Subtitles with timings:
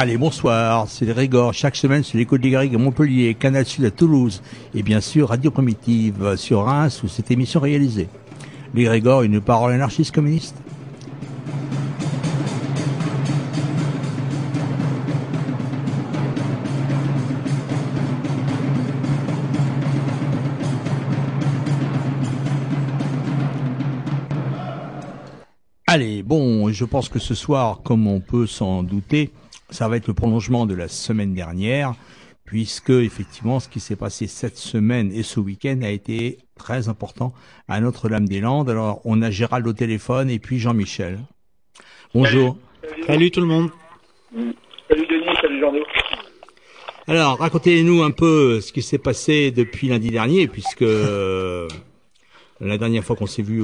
[0.00, 3.90] Allez, bonsoir, c'est les chaque semaine sur l'écho des Garrigues à Montpellier, Canal Sud à
[3.90, 8.08] Toulouse, et bien sûr Radio Primitive sur Reims où cette émission est réalisée.
[8.74, 10.54] Les Régors, une parole anarchiste communiste
[25.88, 29.32] Allez, bon, je pense que ce soir, comme on peut s'en douter,
[29.70, 31.94] ça va être le prolongement de la semaine dernière,
[32.44, 37.34] puisque effectivement ce qui s'est passé cette semaine et ce week-end a été très important
[37.68, 38.70] à Notre-Dame-des-Landes.
[38.70, 41.18] Alors on a Gérald au téléphone et puis Jean-Michel.
[42.14, 42.56] Bonjour.
[42.82, 43.04] Salut.
[43.04, 43.30] salut.
[43.30, 43.70] tout le monde.
[44.32, 45.84] Salut Denis, salut Jean-Denis.
[47.06, 50.84] Alors racontez-nous un peu ce qui s'est passé depuis lundi dernier, puisque
[52.60, 53.62] la dernière fois qu'on s'est vu,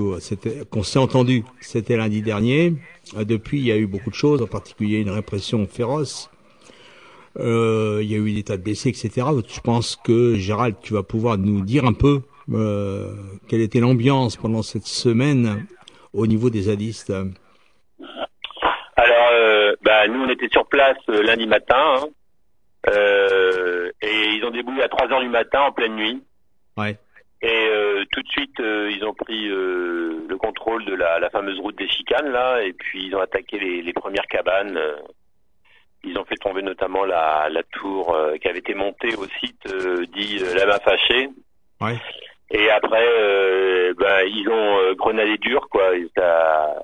[0.70, 2.74] qu'on s'est entendu, c'était lundi dernier.
[3.16, 6.30] Depuis, il y a eu beaucoup de choses, en particulier une répression féroce.
[7.38, 9.26] Euh, il y a eu des tas de blessés, etc.
[9.48, 12.22] Je pense que Gérald, tu vas pouvoir nous dire un peu
[12.52, 13.14] euh,
[13.48, 15.66] quelle était l'ambiance pendant cette semaine
[16.12, 17.12] au niveau des zadistes.
[18.96, 22.06] Alors, euh, bah, nous, on était sur place euh, lundi matin, hein,
[22.90, 26.22] euh, et ils ont déboulé à 3 heures du matin en pleine nuit.
[26.76, 26.98] Ouais.
[27.44, 31.28] Et euh, tout de suite, euh, ils ont pris euh, le contrôle de la, la,
[31.28, 34.80] fameuse route des chicanes là, et puis ils ont attaqué les, les premières cabanes.
[36.04, 39.66] Ils ont fait tomber notamment la, la tour qui avait été montée au site
[40.14, 41.28] dit la main fâchée.
[41.82, 41.98] Ouais.
[42.50, 43.06] Et après,
[43.98, 45.94] ben, ils ont grenadé dur quoi.
[45.96, 46.74] Et ça,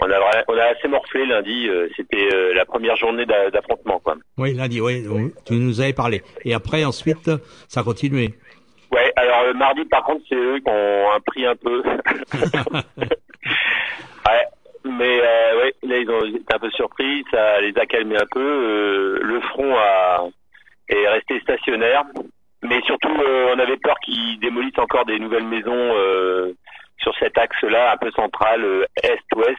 [0.00, 1.68] on a on a assez morflé lundi.
[1.96, 4.16] C'était la première journée d'affrontement quoi.
[4.38, 5.04] Oui, lundi, oui.
[5.44, 6.22] Tu nous avais parlé.
[6.44, 7.30] Et après, ensuite,
[7.68, 8.34] ça a continué.
[8.90, 11.82] Ouais, alors le mardi par contre c'est eux qui ont un prix un peu.
[14.26, 14.46] ouais,
[14.84, 18.26] mais euh, ouais, là ils ont été un peu surpris, ça les a calmés un
[18.30, 18.40] peu.
[18.40, 20.24] Euh, le front a
[20.88, 22.02] est resté stationnaire,
[22.62, 26.52] mais surtout euh, on avait peur qu'ils démolissent encore des nouvelles maisons euh,
[26.98, 28.66] sur cet axe-là, un peu central
[29.04, 29.56] est-ouest.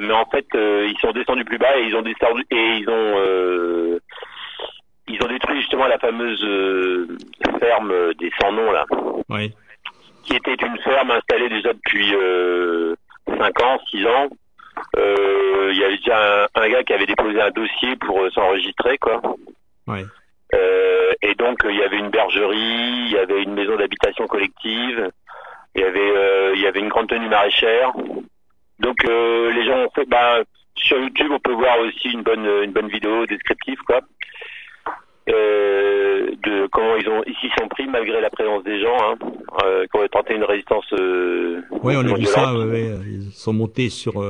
[0.00, 3.98] mais en fait ils sont descendus plus bas et ils ont descendu et ils ont
[5.08, 7.06] ils ont détruit justement la fameuse euh,
[7.58, 8.84] ferme des sans noms là.
[9.28, 9.52] Oui.
[10.24, 12.94] Qui était une ferme installée déjà depuis euh,
[13.26, 14.28] 5 ans, 6 ans.
[14.96, 18.30] Euh, il y avait déjà un, un, gars qui avait déposé un dossier pour euh,
[18.30, 19.20] s'enregistrer quoi.
[19.86, 20.00] Oui.
[20.54, 25.10] Euh, et donc il y avait une bergerie, il y avait une maison d'habitation collective,
[25.74, 27.92] il y avait il y avait une grande tenue maraîchère.
[28.78, 30.40] Donc les gens ont fait bah,
[30.76, 34.00] sur YouTube on peut voir aussi une bonne une bonne vidéo descriptive quoi.
[35.28, 39.14] Euh, de comment ils ont ici sont pris malgré la présence des gens hein,
[39.64, 40.86] euh, qui ont tenté une résistance.
[40.92, 42.54] Euh, oui, on a vu ça.
[42.54, 44.24] Ouais, ils sont montés sur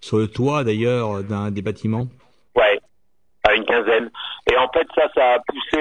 [0.00, 2.06] sur le toit d'ailleurs d'un des bâtiments.
[2.54, 2.78] Ouais,
[3.48, 4.10] à une quinzaine.
[4.50, 5.78] Et en fait, ça, ça a poussé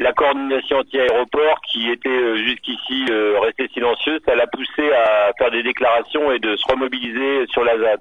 [0.00, 3.06] la coordination anti-aéroport qui était jusqu'ici
[3.40, 7.78] restée silencieuse, ça l'a poussé à faire des déclarations et de se remobiliser sur la
[7.78, 8.00] ZAD.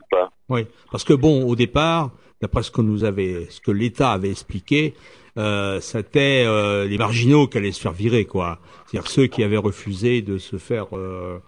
[0.49, 2.11] Oui, parce que bon, au départ,
[2.41, 4.93] d'après ce que nous avait, ce que l'État avait expliqué,
[5.37, 8.59] euh, c'était euh, les marginaux qui allaient se faire virer, quoi.
[8.85, 11.39] C'est-à-dire ceux qui avaient refusé de se faire euh,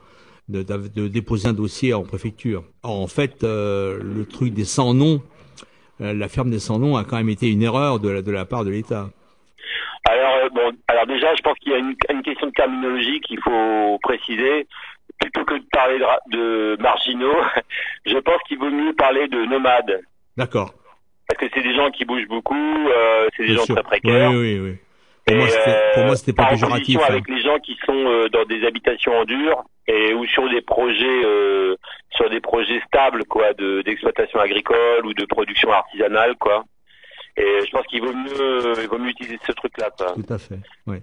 [0.49, 2.63] de, de, de, déposer un dossier en préfecture.
[2.83, 5.21] Or, en fait, euh, le truc des sans noms,
[6.01, 8.31] euh, la ferme des sans noms a quand même été une erreur de la, de
[8.31, 9.09] la part de l'État.
[10.09, 13.21] Alors euh, bon, alors déjà, je pense qu'il y a une, une, question de terminologie
[13.21, 14.67] qu'il faut préciser.
[15.19, 17.35] Plutôt que de parler de, de marginaux,
[18.05, 20.01] je pense qu'il vaut mieux parler de nomades.
[20.37, 20.73] D'accord
[21.29, 22.55] parce que c'est des gens qui bougent beaucoup,
[22.89, 23.75] euh, c'est des Bien gens sûr.
[23.75, 24.31] très précaires.
[24.31, 24.77] Oui, oui, oui.
[25.25, 26.97] pour moi, Et, euh, pour moi, c'était pas péjoratif.
[26.99, 27.05] hein.
[27.07, 30.61] avec les gens qui sont euh, dans des habitations en dur et ou sur des
[30.61, 31.75] projets euh,
[32.11, 36.63] sur des projets stables quoi de d'exploitation agricole ou de production artisanale quoi.
[37.37, 40.13] Et je pense qu'il vaut mieux il vaut mieux utiliser ce truc là quoi.
[40.13, 40.59] Tout à fait.
[40.87, 41.01] Ouais.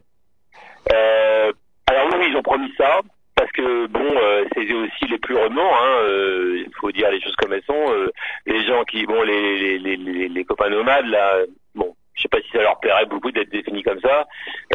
[0.92, 1.52] Euh,
[1.86, 3.00] alors oui, ils ont promis ça
[3.36, 5.78] parce que bon, euh, c'est aussi les plus remords.
[5.82, 7.92] Hein, euh, il faut dire les choses comme elles sont.
[7.92, 8.08] euh,
[8.46, 11.38] les gens qui, bon, les les, les, les, les copains nomades là,
[11.74, 14.26] bon, je sais pas si ça leur plairait beaucoup d'être définis comme ça.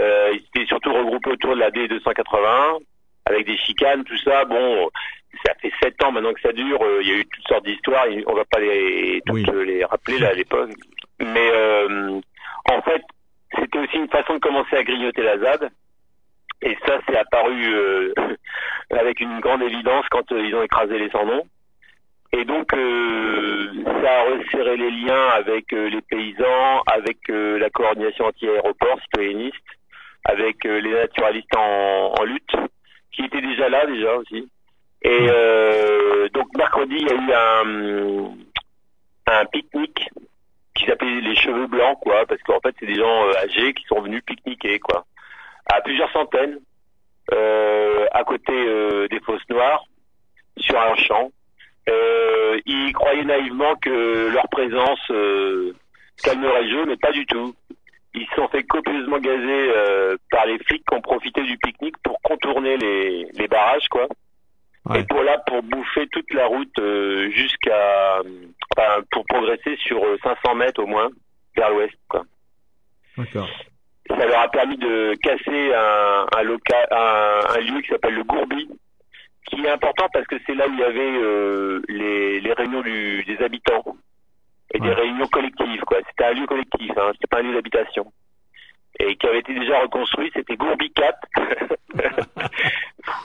[0.02, 2.80] Euh, ils étaient surtout regroupés autour de la D281
[3.26, 4.46] avec des chicanes, tout ça.
[4.46, 4.90] Bon,
[5.46, 6.82] ça fait sept ans maintenant que ça dure.
[6.84, 8.06] euh, Il y a eu toutes sortes d'histoires.
[8.28, 9.66] On va pas les toutes Oui.
[9.66, 10.70] les rappeler là à l'époque.
[11.20, 12.20] Mais euh,
[12.72, 13.02] en fait,
[13.60, 15.70] c'était aussi une façon de commencer à grignoter la ZAD.
[16.62, 18.14] Et ça, c'est apparu euh,
[18.92, 21.46] avec une grande évidence quand euh, ils ont écrasé les sans-noms.
[22.34, 27.70] Et donc, euh, ça a resserré les liens avec euh, les paysans, avec euh, la
[27.70, 29.56] coordination anti-aéroport citoyenniste,
[30.24, 32.56] avec les naturalistes en, en lutte,
[33.12, 34.50] qui étaient déjà là déjà aussi.
[35.02, 38.32] Et euh, donc mercredi, il y a eu un,
[39.28, 40.10] un pique-nique
[40.76, 44.02] qui s'appelait les cheveux blancs, quoi, parce qu'en fait, c'est des gens âgés qui sont
[44.02, 45.06] venus pique-niquer, quoi,
[45.66, 46.60] à plusieurs centaines,
[47.32, 49.84] euh, à côté euh, des fosses noires,
[50.58, 51.32] sur un champ.
[51.90, 55.74] Euh, ils croyaient naïvement que leur présence euh,
[56.24, 57.56] calmerait le jeu, mais pas du tout.
[58.14, 61.98] Ils se sont fait copieusement gazer euh, par les flics qui ont profité du pique-nique
[62.04, 64.08] pour contourner les, les barrages, quoi.
[64.86, 65.00] Ouais.
[65.00, 68.20] Et pour là, pour bouffer toute la route euh, jusqu'à,
[68.76, 71.10] enfin, pour progresser sur euh, 500 mètres au moins
[71.56, 72.24] vers l'ouest, quoi.
[73.18, 73.50] D'accord.
[74.08, 78.24] Ça leur a permis de casser un, un local, un, un lieu qui s'appelle le
[78.24, 78.68] Gourbi,
[79.48, 82.82] qui est important parce que c'est là où il y avait euh, les, les réunions
[82.82, 83.84] du, des habitants
[84.74, 86.00] et des réunions collectives, quoi.
[86.08, 88.12] C'était un lieu collectif, hein, c'était pas un lieu d'habitation.
[89.00, 91.18] Et qui avait été déjà reconstruit, c'était Gourbi 4.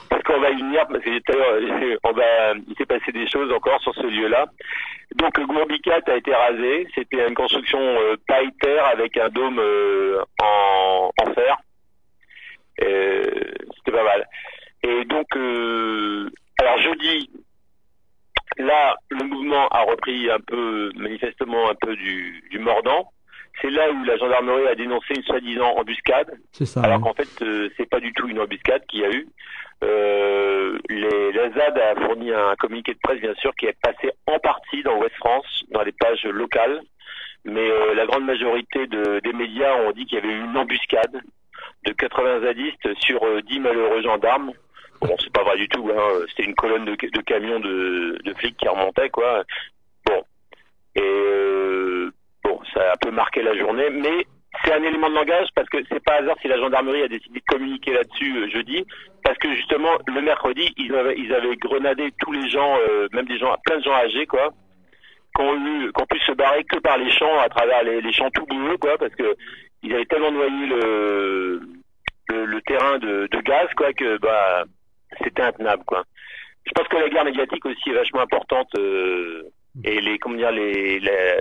[0.09, 3.11] parce qu'on va y venir, parce que tout à l'heure, on va, il s'est passé
[3.11, 4.45] des choses encore sur ce lieu-là.
[5.17, 8.15] Donc le Gourbi 4 a été rasé, c'était une construction euh,
[8.61, 11.57] terre avec un dôme euh, en, en fer.
[12.79, 14.27] C'était pas mal.
[14.83, 16.29] Et donc, euh,
[16.59, 17.31] alors jeudi,
[18.57, 23.11] là, le mouvement a repris un peu, manifestement un peu du, du mordant.
[23.61, 26.81] C'est là où la gendarmerie a dénoncé une soi-disant embuscade, C'est ça.
[26.81, 27.03] alors ouais.
[27.03, 29.27] qu'en fait, euh, c'est pas du tout une embuscade qu'il y a eu.
[29.83, 34.11] Euh, les, la ZAD a fourni un communiqué de presse, bien sûr, qui est passé
[34.25, 36.81] en partie dans Ouest France, dans les pages locales.
[37.45, 40.57] Mais euh, la grande majorité de- des médias ont dit qu'il y avait eu une
[40.57, 41.21] embuscade
[41.85, 44.51] de 80 zadistes sur euh, 10 malheureux gendarmes.
[45.01, 45.89] Bon, c'est pas vrai du tout.
[45.95, 46.25] Hein.
[46.29, 49.43] C'était une colonne de, de camions de, de flics qui remontaient, quoi.
[50.07, 50.23] Bon.
[50.95, 52.11] Et euh,
[52.47, 54.25] bon, ça a un peu marqué la journée, mais
[54.63, 57.39] c'est un élément de langage parce que c'est pas hasard si la gendarmerie a décidé
[57.39, 58.85] de communiquer là-dessus euh, jeudi,
[59.23, 63.25] parce que justement le mercredi ils avaient ils avaient grenadé tous les gens, euh, même
[63.25, 64.49] des gens, plein de gens âgés quoi,
[65.35, 68.01] qui ont eu, qui ont pu se barrer que par les champs à travers les,
[68.01, 69.35] les champs tout boueux quoi, parce que
[69.83, 71.61] ils avaient tellement noyé le
[72.29, 74.63] le, le terrain de, de gaz quoi que bah
[75.23, 76.03] c'était intenable quoi.
[76.65, 79.43] Je pense que la guerre médiatique aussi est vachement importante euh,
[79.83, 81.39] et les comment dire les, les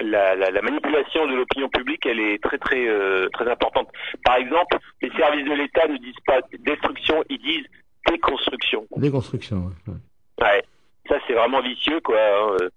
[0.00, 3.88] la, la, la manipulation de l'opinion publique, elle est très très euh, très importante.
[4.24, 7.66] Par exemple, les services de l'État ne disent pas destruction, ils disent
[8.08, 8.86] déconstruction.
[8.96, 9.70] Déconstruction.
[9.88, 10.62] ouais, ouais.
[11.08, 12.16] Ça c'est vraiment vicieux quoi.
[12.18, 12.68] hein, euh,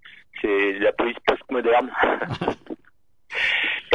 [0.41, 1.91] C'est la police postmoderne.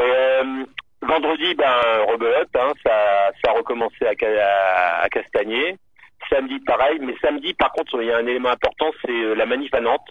[0.01, 0.65] Euh,
[1.03, 1.75] vendredi, ben
[2.11, 5.77] rebelote, hein, ça ça a recommencé à, à, à Castagnier.
[6.29, 9.47] Samedi pareil, mais samedi par contre il y a un élément important, c'est euh, la
[9.47, 10.11] manif à Nantes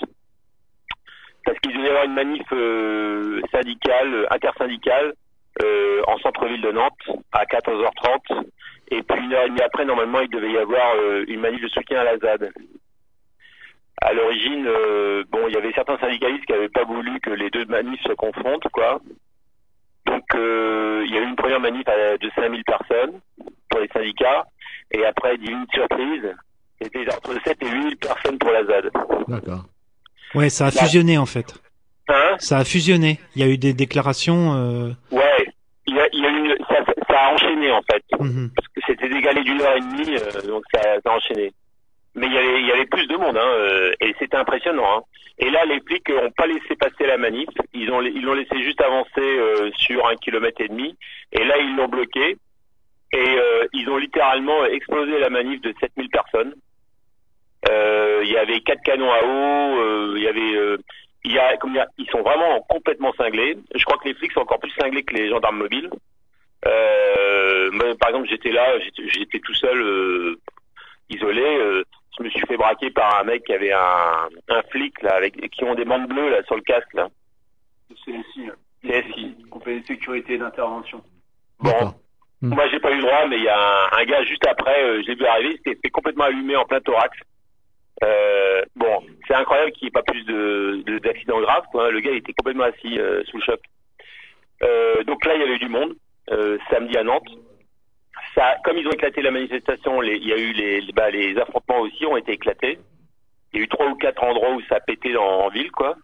[1.46, 5.14] parce qu'il devait y avoir une manif euh, syndicale, euh, intersyndicale,
[5.62, 8.46] euh, en centre-ville de Nantes, à 14h30.
[8.92, 11.62] Et puis une heure et demie après, normalement, il devait y avoir euh, une manif
[11.62, 12.52] de soutien à la ZAD.
[14.02, 17.50] À l'origine, euh, bon, il y avait certains syndicalistes qui n'avaient pas voulu que les
[17.50, 19.00] deux manifs se confrontent, quoi.
[20.06, 23.20] Donc, euh, il y a eu une première manif de 5000 personnes
[23.70, 24.46] pour les syndicats.
[24.92, 26.34] Et après, divine surprise,
[26.82, 28.90] c'était entre 7 et 8000 personnes pour la ZAD.
[29.28, 29.66] D'accord.
[30.36, 31.54] Ouais, ça a fusionné en fait.
[32.08, 32.36] Hein?
[32.40, 33.20] Ça a fusionné.
[33.36, 34.54] Il y a eu des déclarations.
[34.56, 35.46] euh, Ouais,
[35.88, 36.76] il y a, il y a eu, ça,
[37.10, 38.04] ça a enchaîné en fait.
[38.20, 38.52] mhm.
[38.56, 41.52] Parce que c'était décalé d'une heure et demie, euh, donc ça, ça a enchaîné.
[42.16, 44.98] Mais il y avait, il y avait plus de monde, hein, euh, et c'était impressionnant.
[44.98, 45.02] Hein.
[45.38, 47.48] Et là, les flics n'ont pas laissé passer la manif.
[47.74, 50.98] Ils ont, ils l'ont laissé juste avancer euh, sur un kilomètre et demi.
[51.32, 52.36] Et là, ils l'ont bloqué.
[53.12, 53.38] Et
[53.74, 56.54] ils ont littéralement explosé la manif de 7000 personnes.
[57.68, 59.80] Euh, Il y avait quatre canons à eau.
[59.82, 60.78] euh, Il y avait, euh,
[61.26, 63.58] il y a, comme dire, ils sont vraiment complètement cinglés.
[63.76, 65.90] Je crois que les flics sont encore plus cinglés que les gendarmes mobiles.
[66.66, 70.36] Euh, moi, par exemple, j'étais là, j'étais- tout seul, euh,
[71.10, 71.42] isolé.
[71.42, 71.84] euh,
[72.18, 75.36] je me suis fait braquer par un mec qui avait un, un flic là, avec
[75.52, 77.08] qui ont des bandes bleues là sur le casque là.
[78.06, 78.50] CSI,
[78.84, 79.36] CSI.
[79.50, 81.02] compagnie de sécurité et d'intervention.
[81.60, 81.94] Bon.
[82.42, 82.54] Hmm.
[82.54, 84.84] moi j'ai pas eu le droit, mais il y a un, un gars juste après,
[84.84, 87.18] euh, je l'ai vu arriver, il s'était fait complètement allumé en plein thorax.
[88.04, 91.66] Euh, bon, c'est incroyable qu'il n'y ait pas plus de de- d'accidents graves.
[91.72, 91.92] Quoi.
[91.92, 93.60] Le gars il était complètement assis euh, sous le choc.
[94.64, 95.94] Euh, donc là, il y avait du monde
[96.32, 97.28] euh, samedi à Nantes.
[98.36, 101.38] Ça, comme ils ont éclaté la manifestation, les- il y a eu les, bah, les
[101.38, 102.80] affrontements aussi ont été éclatés.
[103.54, 105.96] Il y a eu trois ou quatre endroits où ça a pété en ville, quoi.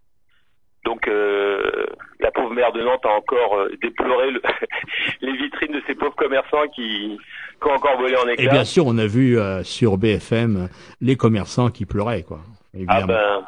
[0.86, 1.86] Donc euh,
[2.20, 4.42] la pauvre maire de Nantes a encore euh, déploré le-
[5.22, 7.18] les vitrines de ces pauvres commerçants qui,
[7.62, 8.51] qui ont encore volé en Et éclats.
[8.51, 10.70] bien sûr, on a vu euh, sur BFM
[11.01, 12.39] les commerçants qui pleuraient, quoi.
[12.88, 13.44] ah ben,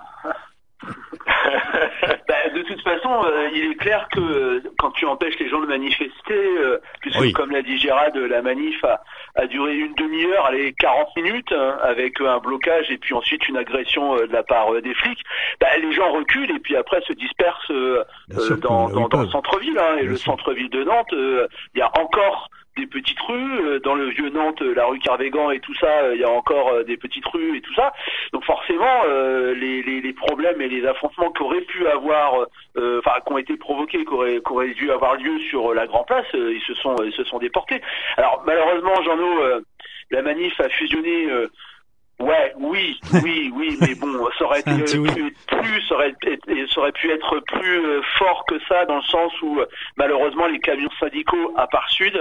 [2.89, 6.77] façon, euh, il est clair que euh, quand tu empêches les gens de manifester, euh,
[7.01, 7.33] puisque Oui.
[7.33, 9.01] comme l'a dit Gérard, euh, la manif a,
[9.35, 13.57] a duré une demi-heure, allez 40 minutes, hein, avec un blocage et puis ensuite une
[13.57, 15.23] agression euh, de la part des flics,
[15.59, 18.03] bah, les gens reculent et puis après se dispersent euh,
[18.37, 19.77] euh, dans, dans, dans le centre-ville.
[19.79, 23.59] hein, et Bien le centre-ville de Nantes, euh, il y a encore des petites rues,
[23.65, 26.23] euh, dans le vieux Nantes, euh, la rue Carvégan et tout ça, euh, il y
[26.23, 27.91] a encore des petites rues et tout ça.
[28.33, 32.45] Donc forcément, euh, les, les, les problèmes et les affrontements qu'auraient pu avoir,
[32.77, 35.87] euh, enfin, qui ont été provoqués, qui auraient, qui auraient dû avoir lieu sur la
[35.87, 37.81] Grand Place, ils se sont, ils se sont déportés.
[38.17, 39.61] Alors malheureusement, Jean-No, euh,
[40.11, 41.27] la manif a fusionné.
[42.19, 45.11] Ouais, oui, oui, oui, mais bon, ça aurait été oui.
[45.13, 46.15] plus, plus- ça aurait,
[46.73, 49.65] ça aurait pu être plus euh, fort que ça, dans le sens où euh,
[49.97, 52.19] malheureusement les camions syndicaux à part Sud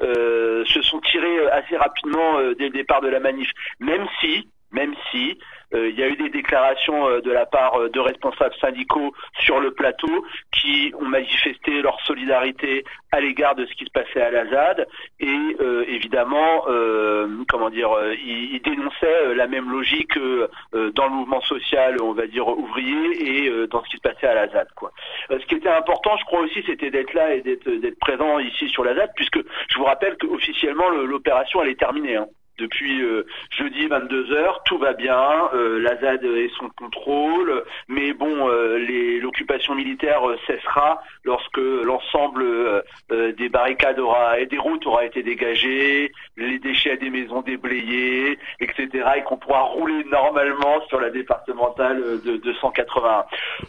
[0.00, 4.94] euh, se sont tirés assez rapidement dès le départ de la manif, même si, même
[5.10, 5.38] si
[5.74, 9.12] euh, il y a eu des déclarations euh, de la part euh, de responsables syndicaux
[9.40, 14.20] sur le plateau qui ont manifesté leur solidarité à l'égard de ce qui se passait
[14.22, 14.86] à la ZAD
[15.20, 21.10] et euh, évidemment, euh, comment dire, euh, ils, ils dénonçaient la même logique dans le
[21.10, 24.68] mouvement social, on va dire ouvrier, et dans ce qui se passait à la ZAD.
[24.76, 24.92] Quoi.
[25.30, 28.68] Ce qui était important, je crois aussi, c'était d'être là et d'être d'être présent ici
[28.68, 32.16] sur la ZAD, puisque je vous rappelle qu'officiellement le- l'opération elle est terminée.
[32.16, 32.26] hein.
[32.58, 35.20] Depuis euh, jeudi 22h, tout va bien,
[35.54, 38.78] euh, la ZAD est son contrôle, mais bon, euh,
[39.20, 42.80] l'occupation militaire euh, cessera lorsque l'ensemble euh,
[43.12, 48.38] euh, des barricades aura et des routes aura été dégagées, les déchets des maisons déblayés,
[48.60, 48.88] etc.
[49.18, 53.24] et qu'on pourra rouler normalement sur la départementale de 281.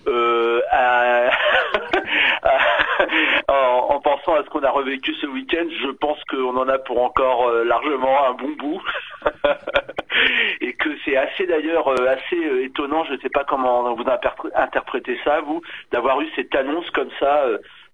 [0.08, 1.30] Euh, à-
[3.48, 6.78] en, en pensant à ce qu'on a revécu ce week-end, je pense qu'on en a
[6.80, 8.82] pour encore euh, largement un bon bout.
[10.62, 14.04] et que c'est assez d'ailleurs euh, assez euh, étonnant, je ne sais pas comment vous
[14.04, 15.62] interpr- interprétez ça, vous,
[15.92, 17.46] d'avoir eu cette annonce comme ça,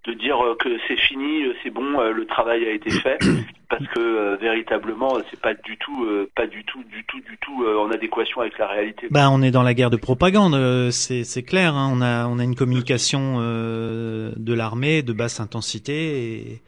[0.05, 3.17] de dire euh, que c'est fini, euh, c'est bon, euh, le travail a été fait,
[3.69, 7.37] parce que euh, véritablement, c'est pas du tout, euh, pas du tout, du tout, du
[7.37, 9.07] tout euh, en adéquation avec la réalité.
[9.11, 11.75] Bah, on est dans la guerre de propagande, c'est c'est clair.
[11.75, 16.61] Hein, on a on a une communication euh, de l'armée de basse intensité et,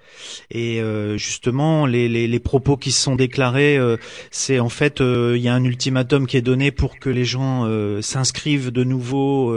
[0.51, 3.97] et euh, justement les, les les propos qui se sont déclarés, euh,
[4.31, 7.25] c'est en fait euh, il y a un ultimatum qui est donné pour que les
[7.25, 9.53] gens euh, s'inscrivent de nouveau.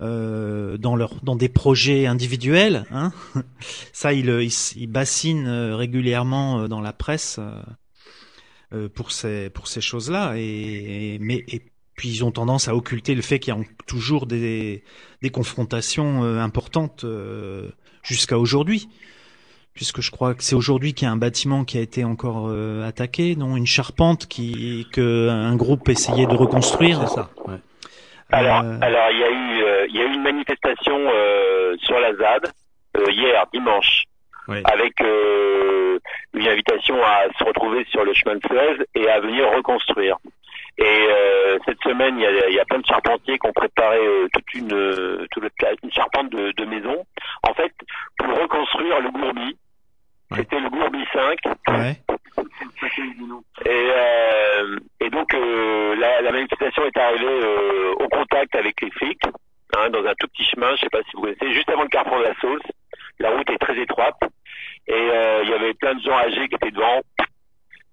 [0.00, 3.12] Euh, euh, dans leur dans des projets individuels, hein.
[3.92, 7.50] ça il il, il bassine euh, régulièrement euh, dans la presse euh,
[8.74, 10.42] euh, pour ces pour ces choses-là et,
[11.14, 11.62] et- mais et
[11.94, 14.82] puis ils ont tendance à occulter le fait qu'il y a toujours des
[15.22, 17.70] des confrontations euh, importantes euh,
[18.02, 18.88] jusqu'à aujourd'hui
[19.72, 22.48] puisque je crois que c'est aujourd'hui qu'il y a un bâtiment qui a été encore
[22.48, 27.30] euh, attaqué non une charpente qui que un groupe essayait de reconstruire C'est ça.
[27.46, 27.60] Ouais.
[28.32, 31.76] Alors, Euh, alors il y a eu, euh, il y a eu une manifestation euh,
[31.78, 32.50] sur la ZAD
[32.96, 34.02] euh, hier, dimanche,
[34.48, 34.62] Oui.
[34.64, 35.98] avec euh,
[36.34, 40.16] une invitation à se retrouver sur le chemin de Suez et à venir reconstruire.
[40.78, 43.98] Et euh, cette semaine, il y a, y a plein de charpentiers qui ont préparé
[43.98, 45.44] euh, toute une, euh, toute
[45.82, 47.04] une charpente de, de maison.
[47.48, 47.72] En fait,
[48.18, 49.56] pour reconstruire le Gourbi,
[50.32, 50.38] Ouais.
[50.38, 51.96] c'était le Gourbi 5, ouais
[53.64, 58.90] et, euh, et donc euh, la, la manifestation est arrivée euh, au contact avec les
[58.90, 59.22] flics,
[59.76, 61.88] hein, dans un tout petit chemin, je sais pas si vous connaissez, juste avant le
[61.88, 62.62] carrefour de la Sauce.
[63.18, 64.18] La route est très étroite
[64.88, 67.00] et euh, il y avait plein de gens âgés qui étaient devant.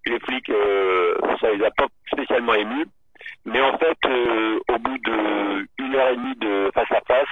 [0.05, 0.51] Les flics,
[1.39, 2.88] ça les a pas spécialement émus,
[3.46, 7.27] mais en fait, euh, au bout de une heure et demie de face à face,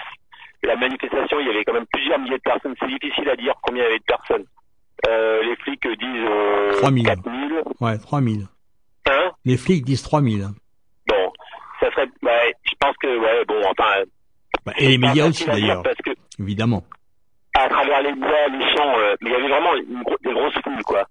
[0.64, 2.76] la manifestation, il y avait quand même plusieurs milliers de personnes.
[2.80, 4.46] C'est difficile à dire combien il y avait de personnes.
[5.08, 7.06] Euh, les flics disent euh, 3000.
[7.06, 7.64] 4000.
[7.80, 8.48] Ouais, 3000.
[9.10, 9.32] Hein?
[9.46, 10.48] Les flics disent 3000.
[11.08, 11.34] Bon,
[11.80, 14.04] ça serait, ouais, je pense que, ouais, bon, enfin.
[14.66, 16.84] Bah, et les médias aussi d'ailleurs, Parce que, évidemment.
[17.58, 20.34] à travers les bois, les champs, euh, mais il y avait vraiment une gro- des
[20.34, 21.04] grosses foules, quoi.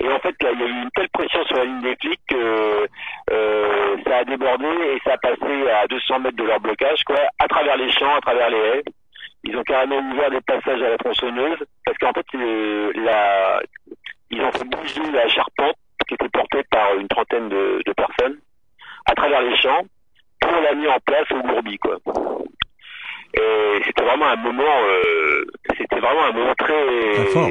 [0.00, 1.96] Et en fait, là, il y a eu une telle pression sur la ligne des
[2.00, 2.86] flics que
[3.30, 7.16] euh, ça a débordé et ça a passé à 200 mètres de leur blocage, quoi,
[7.38, 8.84] à travers les champs, à travers les haies.
[9.44, 13.60] Ils ont carrément ouvert des passages à la tronçonneuse, parce qu'en fait, euh, la...
[14.30, 15.76] ils ont fait bouger la charpente
[16.06, 18.38] qui était portée par une trentaine de, de personnes
[19.06, 19.82] à travers les champs
[20.40, 21.96] pour la mise en place au Gourbi, quoi.
[23.34, 25.44] Et c'était vraiment un moment, euh,
[25.76, 27.50] c'était vraiment un moment très, Très fort.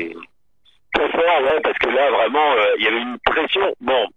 [0.94, 3.74] très fort, ouais, parce que là vraiment, euh, il y avait une pression.
[3.79, 4.08] Bon,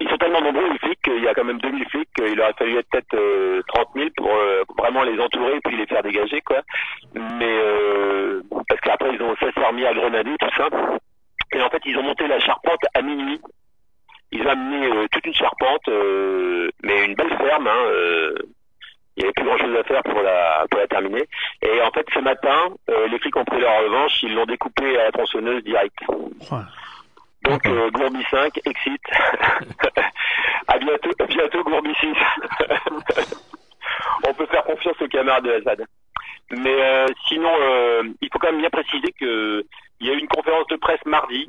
[0.00, 2.52] ils sont tellement nombreux les flics, qu'il y a quand même 2000 flics, il aurait
[2.58, 6.40] fallu être peut-être euh, 30 000 pour euh, vraiment les entourer puis les faire dégager,
[6.42, 6.62] quoi.
[7.14, 10.68] Mais euh, parce qu'après ils ont ça s'est remis à grenader tout ça.
[11.52, 13.40] Et en fait, ils ont monté la charpente à minuit.
[14.32, 17.68] Ils ont amené euh, toute une charpente, euh, mais une belle ferme.
[17.68, 18.34] Hein, euh,
[19.16, 21.24] il n'y avait plus grand chose à faire pour la pour la terminer.
[21.62, 24.98] Et en fait, ce matin, euh, les flics ont pris leur revanche, ils l'ont découpé
[24.98, 25.96] à la tronçonneuse direct.
[26.08, 26.58] Ouais.
[27.46, 29.02] Donc euh, Gourbi 5, exit.
[30.68, 32.08] à bientôt, à bientôt Gourbi 6.
[34.28, 35.86] On peut faire confiance aux camarades de Assad.
[36.50, 39.64] Mais euh, sinon, euh, il faut quand même bien préciser que
[40.00, 41.48] il y a eu une conférence de presse mardi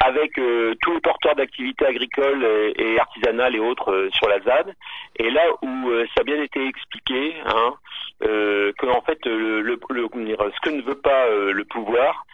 [0.00, 4.40] avec euh, tous les porteurs d'activités agricoles et, et artisanales et autres euh, sur la
[4.40, 4.74] ZAD.
[5.16, 7.74] Et là où euh, ça a bien été expliqué, hein,
[8.24, 12.24] euh, que en fait, le, le- dire, ce que ne veut pas le pouvoir,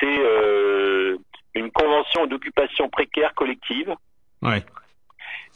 [0.00, 1.18] c'est euh,
[1.54, 3.94] une convention d'occupation précaire collective
[4.42, 4.62] Ouais.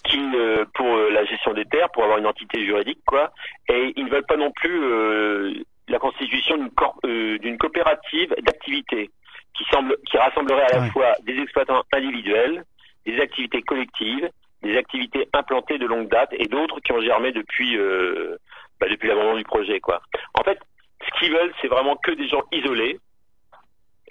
[0.05, 3.33] qui euh, pour euh, la gestion des terres, pour avoir une entité juridique, quoi.
[3.69, 5.53] Et ils ne veulent pas non plus euh,
[5.89, 6.71] la constitution d'une
[7.05, 9.11] euh, d'une coopérative d'activité
[9.55, 10.91] qui semble qui rassemblerait à la Ouais.
[10.91, 12.65] fois des exploitants individuels,
[13.07, 14.29] des activités collectives,
[14.63, 18.37] des activités implantées de longue date et d'autres qui ont germé depuis euh,
[18.81, 20.01] bah, depuis l'abandon du projet, quoi.
[20.39, 20.59] En fait,
[21.05, 22.99] ce qu'ils veulent, c'est vraiment que des gens isolés.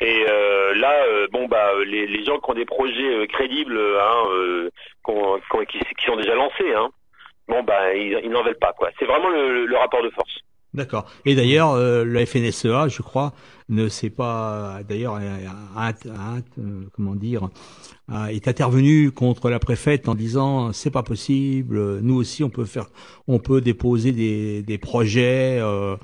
[0.01, 4.67] Et euh, là, euh, bon bah les, gens qui ont des projets euh, crédibles, hein,
[5.03, 6.89] qu'on- qu'on- qui, sont déjà lancés, hein,
[7.47, 8.89] bon bah ils, n'en veulent pas quoi.
[8.97, 10.39] C'est vraiment le, rapport de force.
[10.73, 11.05] D'accord.
[11.25, 13.33] Et d'ailleurs, euh, le FNSEA, je crois,
[13.69, 15.19] ne s'est pas, d'ailleurs,
[16.95, 17.49] comment dire,
[18.29, 21.99] est intervenu contre la préfète en disant c'est pas possible.
[21.99, 22.85] Nous aussi, on peut faire,
[23.27, 25.59] on peut déposer des, des projets.
[25.61, 25.95] euh,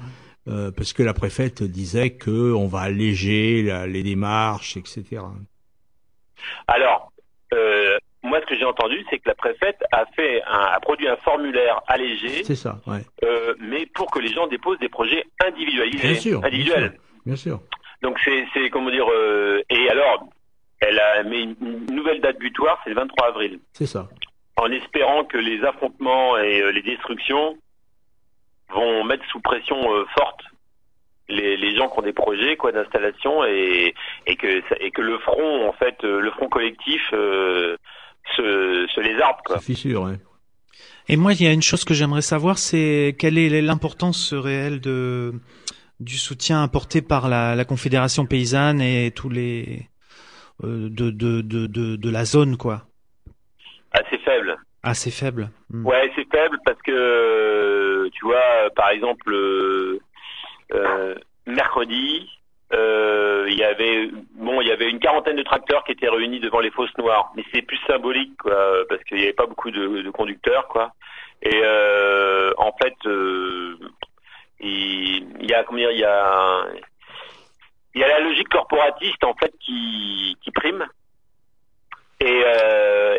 [0.47, 5.21] euh, parce que la préfète disait que on va alléger la- les démarches, etc.
[6.67, 7.11] Alors,
[7.53, 11.07] euh, moi ce que j'ai entendu, c'est que la préfète a fait un, a produit
[11.07, 13.01] un formulaire allégé, C'est ça, ouais.
[13.23, 16.91] euh, mais pour que les gens déposent des projets individualisés, Bien sûr, bien individuels.
[16.91, 17.01] sûr.
[17.25, 17.59] Bien sûr.
[18.01, 19.07] Donc c'est comment dire
[19.69, 20.27] et alors
[20.79, 23.59] elle a mis une nouvelle date butoir, c'est le 23 avril.
[23.73, 24.07] C'est ça.
[24.57, 27.57] en espérant que les affrontements et les destructions
[28.73, 30.41] vont mettre sous pression euh, forte
[31.29, 33.93] les, les gens qui ont des projets quoi d'installation et,
[34.25, 37.75] et que ça- et que le front en fait euh, le front collectif euh,
[38.35, 39.59] se, se lézarde quoi.
[39.59, 40.17] Fissure, ouais.
[41.09, 44.81] Et moi, il y a une chose que j'aimerais savoir, c'est quelle est l'importance réelle
[44.81, 45.33] de
[46.01, 49.87] du soutien apporté par la, la Confédération paysanne et tous les
[50.65, 52.83] euh, de, de, de, de, de la zone, quoi.
[53.91, 54.57] assez faible.
[54.83, 55.49] Assez faible.
[55.71, 55.85] Hmm.
[55.85, 59.99] Ouais, c'est faible que tu vois, par exemple, euh,
[60.73, 62.29] euh, mercredi,
[62.73, 66.39] euh, il y avait bon, il y avait une quarantaine de tracteurs qui étaient réunis
[66.39, 68.55] devant les fosses noires, mais c'est plus symbolique quoi,
[68.89, 70.91] parce qu'il n'y avait pas beaucoup de, conducteurs quoi.
[71.41, 71.61] Et
[72.57, 72.95] en fait,
[74.59, 76.65] il, y a comment dire, il y a
[77.95, 80.85] il y a la logique corporatiste en fait qui, prime.
[82.19, 82.43] Et,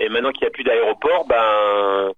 [0.00, 2.12] et maintenant qu'il n'y a plus d'aéroport, ben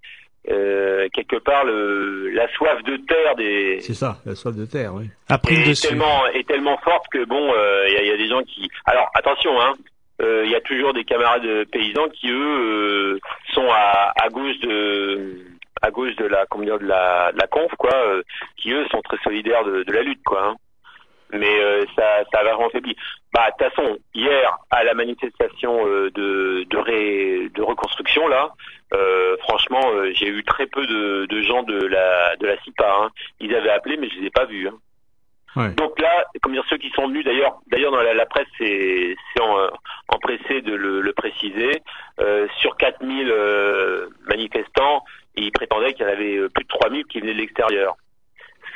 [0.49, 4.95] euh, quelque part le, la soif de terre des C'est ça, la soif de terre,
[4.95, 5.05] oui.
[5.29, 5.89] A pris est dessus.
[5.89, 8.43] tellement est tellement forte que bon, euh, il y, a- il y a des gens
[8.43, 8.69] qui.
[8.87, 9.75] Alors attention, hein.
[10.23, 12.35] euh, Il y a toujours des camarades paysans qui eux
[13.15, 13.19] euh,
[13.53, 15.45] sont à, à gauche de
[15.83, 18.23] à gauche de la comment dire, de la, de la conf quoi, euh,
[18.57, 20.43] qui eux sont très solidaires de, de la lutte quoi.
[20.49, 20.57] hein.
[21.33, 22.97] Mais euh, ça ça a vraiment faibli.
[23.33, 28.51] Bah de toute façon hier à la manifestation euh, de de, ré- de reconstruction là,
[28.93, 32.93] euh, franchement euh, j'ai eu très peu de, de gens de la de la CIPA.
[33.03, 33.11] Hein.
[33.39, 34.67] Ils avaient appelé mais je les ai pas vus.
[34.69, 34.75] Hein.
[35.57, 35.71] Ouais.
[35.75, 39.17] Donc là, comme dire ceux qui sont venus d'ailleurs, d'ailleurs dans la, la presse c'est
[40.09, 41.83] empressé de le, le préciser.
[42.21, 45.05] euh, sur 4000 euh, manifestants,
[45.37, 47.95] ils prétendaient qu'il y en avait euh, plus de 3000 qui venaient de l'extérieur.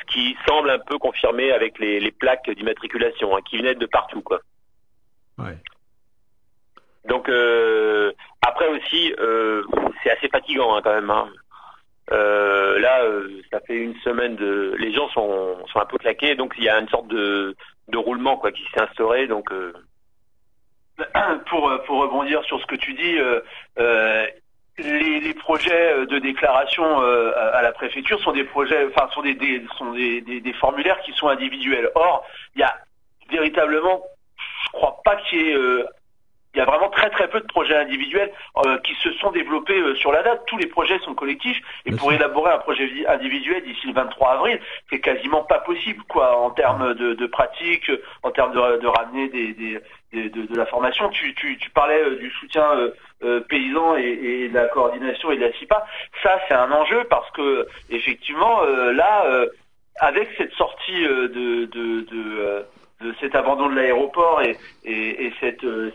[0.07, 3.87] Ce qui semble un peu confirmé avec les, les plaques d'immatriculation, hein, qui venaient de
[3.87, 4.41] partout quoi.
[5.39, 5.57] Ouais.
[7.07, 8.13] Donc euh,
[8.47, 9.63] après aussi, euh,
[10.03, 11.11] c'est assez fatigant hein, quand même.
[11.11, 11.29] hein.
[12.13, 13.01] Euh, là,
[13.51, 16.69] ça fait une semaine de, les gens sont, sont un peu claqués, donc il y
[16.69, 17.57] a une sorte de,
[17.89, 19.51] de roulement quoi qui s'est instauré, donc.
[21.51, 23.19] Pour, pour rebondir sur ce que tu dis,
[25.25, 29.93] les, projets de déclaration à la préfecture sont des projets, enfin sont des, des sont
[29.93, 31.91] des, des, des, formulaires qui sont individuels.
[31.95, 32.75] Or, il y a
[33.31, 34.03] véritablement,
[34.65, 35.57] je crois pas qu'il y ait
[36.55, 38.33] il y a vraiment très très peu de projets individuels
[38.65, 40.43] euh, qui se sont développés euh, sur la date.
[40.47, 44.61] Tous les projets sont collectifs et pour élaborer un projet individuel d'ici le 23 avril,
[44.89, 47.91] c'est quasiment pas possible quoi en termes de, de pratique,
[48.23, 49.81] en termes de, de ramener des, des,
[50.15, 51.09] de, la formation.
[51.11, 52.65] Tu, tu, parlais euh, du soutien
[53.49, 55.87] paysan et, de la coordination et de la CIPA.
[56.23, 59.25] Ça c'est un enjeu parce que effectivement là,
[60.01, 61.67] avec cette sortie de,
[63.05, 65.91] de cet abandon de l'aéroport et, et, et cette, euh,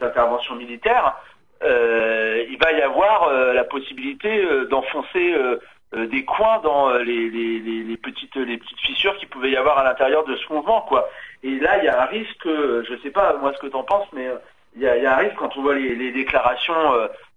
[0.00, 1.16] intervention militaire,
[1.62, 5.34] euh, il va y avoir euh, la possibilité euh, d'enfoncer
[5.94, 9.84] des coins dans les, les, les, petites les petites fissures qui pouvaient y avoir à
[9.84, 11.06] l'intérieur de ce mouvement quoi.
[11.42, 13.84] Et là il y a un risque, je sais pas moi ce que tu en
[13.84, 14.28] penses, mais
[14.76, 16.74] il y a, y a un risque quand on voit les, les déclarations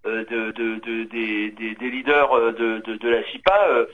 [0.05, 3.85] de, de, de, des, des, leaders de, la CIPA,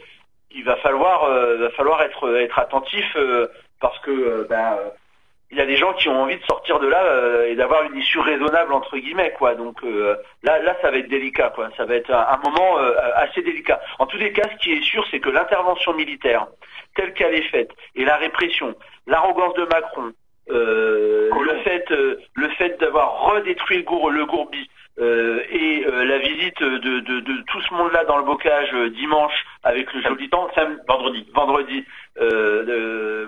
[0.52, 3.18] il va falloir va falloir être être attentif
[3.80, 4.78] parce que ben,
[5.52, 7.84] il y a des gens qui ont envie de sortir de là euh, et d'avoir
[7.84, 9.54] une issue raisonnable entre guillemets quoi.
[9.56, 11.70] Donc euh, là là ça va être délicat quoi.
[11.76, 13.82] Ça va être un, moment euh, assez délicat.
[14.00, 16.48] En tous les cas, ce qui est sûr, c'est que l'intervention militaire
[16.96, 18.76] telle qu'elle est faite et la répression,
[19.08, 20.14] l'arrogance de Macron,
[20.48, 24.68] le fait le fait d'avoir redétruit le, gour, le gourbi,
[25.00, 28.90] euh, et euh, la visite de, de, de, tout ce monde-là dans le bocage euh,
[28.90, 30.50] dimanche avec le joli temps,
[30.86, 31.86] vendredi, vendredi,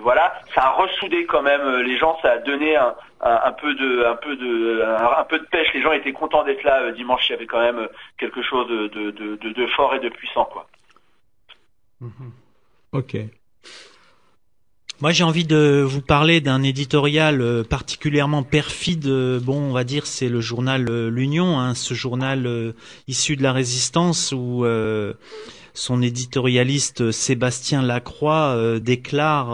[0.02, 4.04] voilà, ça a ressoudé quand même les gens, ça a donné un, un, peu de,
[4.04, 5.72] un peu de, un, peu de pêche.
[5.72, 7.28] Les gens étaient contents d'être là dimanche.
[7.28, 10.66] Il y avait quand même quelque chose de, de, de fort et de puissant, quoi.
[12.00, 12.32] Mhm.
[12.92, 13.16] Ok.
[15.04, 19.04] Moi, j'ai envie de vous parler d'un éditorial euh, particulièrement perfide.
[19.04, 22.72] Euh, bon, on va dire, c'est le journal euh, L'Union, hein, ce journal
[23.06, 24.64] issu de la résistance où
[25.74, 29.50] son éditorialiste Sébastien Lacroix déclare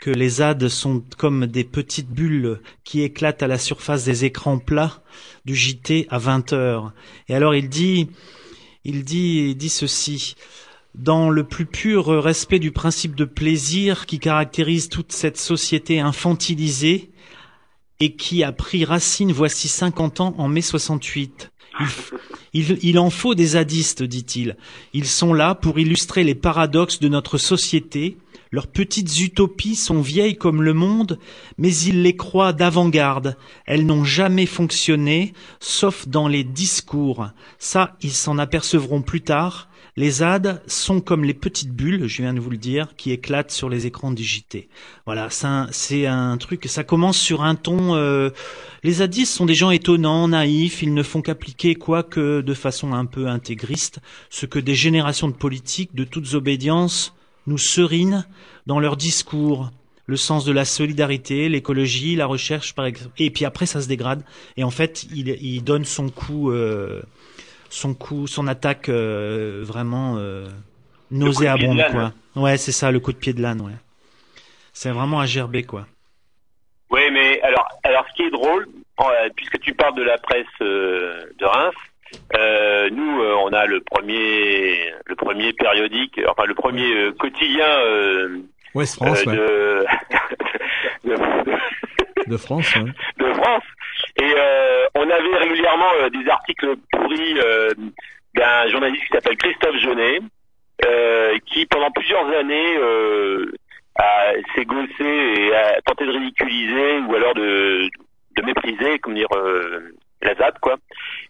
[0.00, 4.60] que les ZAD sont comme des petites bulles qui éclatent à la surface des écrans
[4.60, 5.02] plats
[5.46, 6.92] du JT à 20 heures.
[7.28, 8.08] Et alors il dit,
[8.84, 10.36] il dit, il dit ceci
[10.94, 17.10] dans le plus pur respect du principe de plaisir qui caractérise toute cette société infantilisée
[18.00, 21.50] et qui a pris racine voici 50 ans en mai 68.
[22.54, 24.56] Il, il, en faut des zadistes, dit-il.
[24.92, 28.16] Ils sont là pour illustrer les paradoxes de notre société.
[28.50, 31.18] Leurs petites utopies sont vieilles comme le monde,
[31.58, 33.36] mais ils les croient d'avant-garde.
[33.66, 37.28] Elles n'ont jamais fonctionné, sauf dans les discours.
[37.58, 39.67] Ça, ils s'en apercevront plus tard,
[39.98, 43.50] les ZAD sont comme les petites bulles, je viens de vous le dire, qui éclatent
[43.50, 44.68] sur les écrans digités.
[45.06, 45.28] Voilà,
[45.72, 47.96] c'est un, truc, ça commence sur un ton...
[47.96, 48.30] Euh,
[48.84, 53.06] les zadistes sont des gens étonnants, naïfs, ils ne font qu'appliquer, quoique de façon un
[53.06, 53.98] peu intégriste,
[54.30, 57.12] ce que des générations de politiques de toutes obédiences
[57.48, 58.24] nous serinent
[58.68, 59.72] dans leurs discours,
[60.06, 63.14] le sens de la solidarité, l'écologie, la recherche, par exemple.
[63.18, 64.22] Et puis après, ça se dégrade.
[64.56, 67.02] Et en fait, il, il donne son coup, euh,
[67.70, 70.46] son coup, son attaque euh, vraiment euh,
[71.10, 72.12] nauséabonde, quoi.
[72.36, 73.76] Ouais, c'est ça, le coup de pied de l'âne, ouais.
[74.72, 75.86] C'est vraiment à gerber, quoi.
[76.90, 78.66] Oui, mais alors, alors, ce qui est drôle,
[79.00, 81.74] euh, puisque tu parles de la presse de Reims,
[82.92, 87.66] nous, on a le premier, le premier périodique, enfin le premier quotidien
[88.74, 89.84] Ouest France, de,
[91.04, 91.16] de,
[92.36, 92.74] France,
[93.18, 93.64] de France,
[94.20, 97.70] et euh, on avait régulièrement euh, des articles pourris euh,
[98.34, 100.20] d'un journaliste qui s'appelle Christophe Jeunet,
[101.46, 102.78] qui pendant plusieurs années
[104.54, 107.88] s'est gossé et a tenté de ridiculiser ou alors de,
[108.36, 109.28] de mépriser, comme dire,
[110.22, 110.76] la ZAD quoi.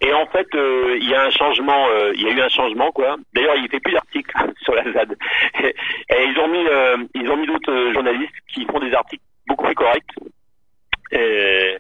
[0.03, 3.17] Et en fait, il y a un changement, il y a eu un changement quoi.
[3.33, 5.17] D'ailleurs, il fait plus d'articles sur la ZAD.
[5.63, 6.65] Et, ils ont mis,
[7.15, 10.15] ils ont mis d'autres journalistes qui font des articles beaucoup plus corrects.
[11.13, 11.79] Et,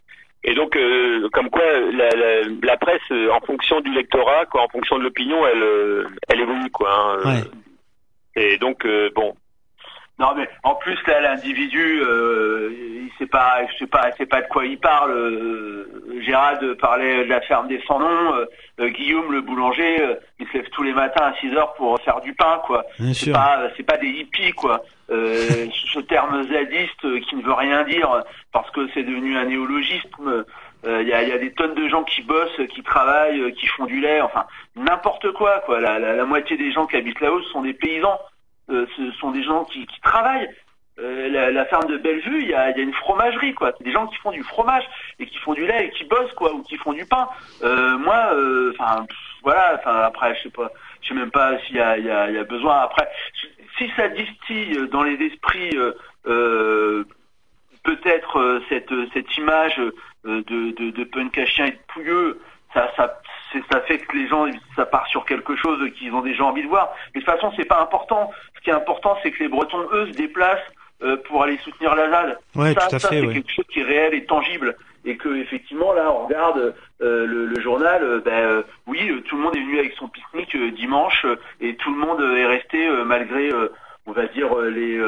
[0.48, 4.62] et donc, euh, comme quoi, la, la, la, presse, euh, en fonction du lectorat, quoi,
[4.62, 7.18] en fonction de l'opinion, elle, euh, elle évolue, quoi.
[7.22, 7.42] Hein,
[8.34, 9.34] Et donc, bon.
[10.18, 14.48] Non, mais en plus là, l'individu, il sait pas, je sais pas, sait pas de
[14.48, 15.86] quoi il parle.
[16.22, 18.32] Gérald parlait de la ferme des sans noms.
[18.80, 19.96] Guillaume, le boulanger,
[20.40, 22.84] il se lève tous les matins à 6 heures pour faire du pain, quoi.
[23.12, 24.82] C'est pas, c'est pas des hippies, quoi.
[25.10, 30.44] Euh, ce terme zadiste qui ne veut rien dire parce que c'est devenu un néologisme.
[30.84, 33.86] Il y, a, y, a, des tonnes de gens qui bossent, qui travaillent, qui font
[33.86, 35.60] du lait, enfin n'importe quoi.
[35.66, 35.80] quoi.
[35.80, 38.18] La, la, moitié des gens qui habitent là-haut sont des paysans,
[38.68, 40.48] ce sont des gens qui, travaillent.
[41.00, 43.72] Euh, la, la, ferme de Bellevue, il y a, une fromagerie, quoi.
[43.80, 44.82] Des gens qui font du fromage
[45.20, 47.28] et qui font du lait et qui bossent, quoi, ou qui font du pain.
[47.62, 48.32] Euh, moi,
[48.72, 49.06] enfin,
[49.44, 49.78] voilà.
[49.78, 52.80] Enfin, après, je sais pas, je sais même pas s'il y a, y, besoin.
[52.80, 53.08] Après,
[53.78, 55.76] si ça distille dans les esprits,
[56.26, 57.04] euh,
[57.84, 59.80] peut-être cette cette image
[60.24, 62.40] de, de, de punk à chien et de pouilleux,
[62.74, 63.18] ça, ça,
[63.70, 66.68] ça fait que les gens, ça part sur quelque chose qu'ils ont déjà envie de
[66.68, 66.94] voir.
[67.14, 68.30] Mais de toute façon, c'est pas important.
[68.56, 70.58] Ce qui est important, c'est que les Bretons, eux, se déplacent
[71.02, 72.38] euh, pour aller soutenir la ZAD.
[72.54, 73.34] Ouais, ça, tout à ça c'est ouais.
[73.34, 74.76] quelque chose qui est réel et tangible.
[75.04, 79.42] Et que effectivement, là, on regarde euh, le, le, journal, euh, ben oui, tout le
[79.42, 81.26] monde est venu avec son pique-nique dimanche
[81.60, 83.50] et tout le monde est resté malgré,
[84.06, 84.98] on va dire, les,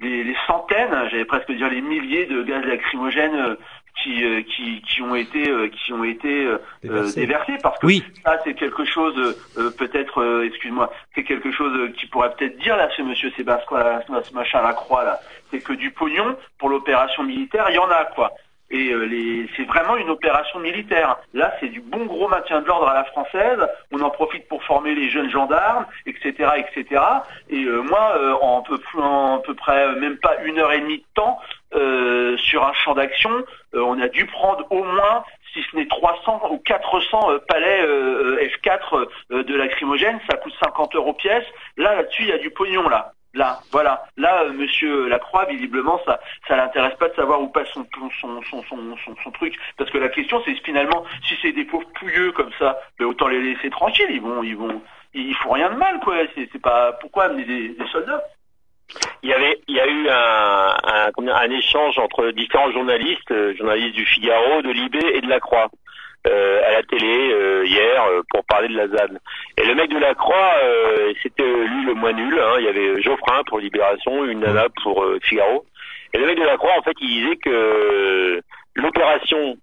[0.00, 3.56] les, les centaines, j'allais presque dire les milliers de gaz lacrymogènes
[4.02, 7.20] qui, euh, qui, qui ont été euh, qui ont été euh, Déversés.
[7.20, 8.04] déversés parce que Oui.
[8.24, 9.36] ça c'est quelque chose
[9.76, 14.62] peut-être excuse-moi c'est quelque chose qui pourrait peut-être dire là ce monsieur Sébastien ce machin
[14.62, 15.18] la croix là
[15.50, 18.30] c'est que du pognon pour l'opération militaire il y en a quoi
[18.70, 19.48] et euh, les...
[19.56, 21.16] c'est vraiment une opération militaire.
[21.34, 23.58] Là, c'est du bon gros maintien de l'ordre à la française.
[23.92, 27.02] On en profite pour former les jeunes gendarmes, etc., etc.
[27.48, 30.98] Et euh, moi, euh, en peu, en peu près même pas une heure et demie
[30.98, 31.38] de temps
[31.74, 33.30] euh, sur un champ d'action,
[33.74, 37.80] euh, on a dû prendre au moins si ce n'est 300 ou 400 euh, palais
[37.82, 41.44] euh, F4 euh, de lacrymogène, ça coûte 50 euros pièce.
[41.76, 43.12] Là, là-dessus, il y a du pognon là.
[43.38, 44.02] Là, voilà.
[44.16, 47.86] Là, euh, Monsieur Lacroix, visiblement, ça, ça l'intéresse pas de savoir où passe son,
[48.20, 51.86] son, son, son, son, truc, parce que la question, c'est finalement, si c'est des pauvres
[52.00, 54.10] pouilleux comme ça, ben autant les laisser tranquilles.
[54.10, 54.82] Ils vont, ils vont,
[55.14, 56.16] ils font rien de mal, quoi.
[56.34, 58.24] C'est, pas pourquoi amener des, soldats?
[59.22, 64.04] Il y avait, il y a eu un échange entre différents journalistes, euh, journalistes du
[64.04, 65.70] Figaro, de Libé et de La Croix.
[66.28, 69.18] Euh, à la télé euh, hier euh, pour parler de la ZAD.
[69.56, 72.38] Et le mec de la Croix, euh, c'était lui le moins nul.
[72.38, 72.56] Hein.
[72.58, 75.64] Il y avait Geoffrin pour Libération, une nana pour euh, Figaro.
[76.12, 78.40] Et le mec de la Croix, en fait, il disait que euh,
[78.74, 79.56] l'opération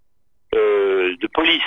[0.55, 1.61] euh, de police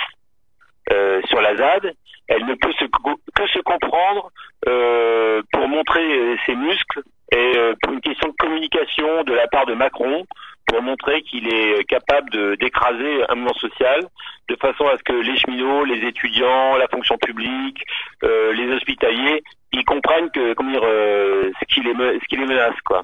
[0.90, 1.94] euh, sur la ZAD,
[2.26, 4.30] elle ne peut se, que se comprendre
[4.66, 9.46] euh, pour montrer euh, ses muscles et euh, pour une question de communication de la
[9.48, 10.24] part de Macron
[10.66, 14.00] pour montrer qu'il est capable de d'écraser un mouvement social
[14.48, 17.82] de façon à ce que les cheminots, les étudiants, la fonction publique,
[18.24, 22.46] euh, les hospitaliers, ils comprennent que comment dire euh, ce qui les ce qui les
[22.46, 23.02] menace quoi.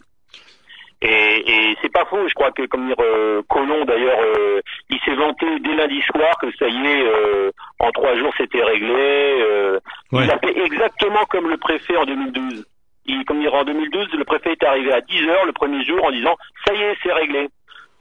[1.02, 4.98] Et, et c'est pas faux, je crois que comme dire euh, Colomb d'ailleurs, euh, il
[5.00, 8.94] s'est vanté dès lundi soir que ça y est, euh, en trois jours c'était réglé.
[9.42, 9.78] euh,
[10.12, 10.24] Ouais.
[10.24, 12.64] Il a fait exactement comme le préfet en 2012.
[13.06, 16.02] Il, comme dire en 2012, le préfet est arrivé à 10 heures le premier jour
[16.04, 16.36] en disant
[16.66, 17.48] ça y est, c'est réglé.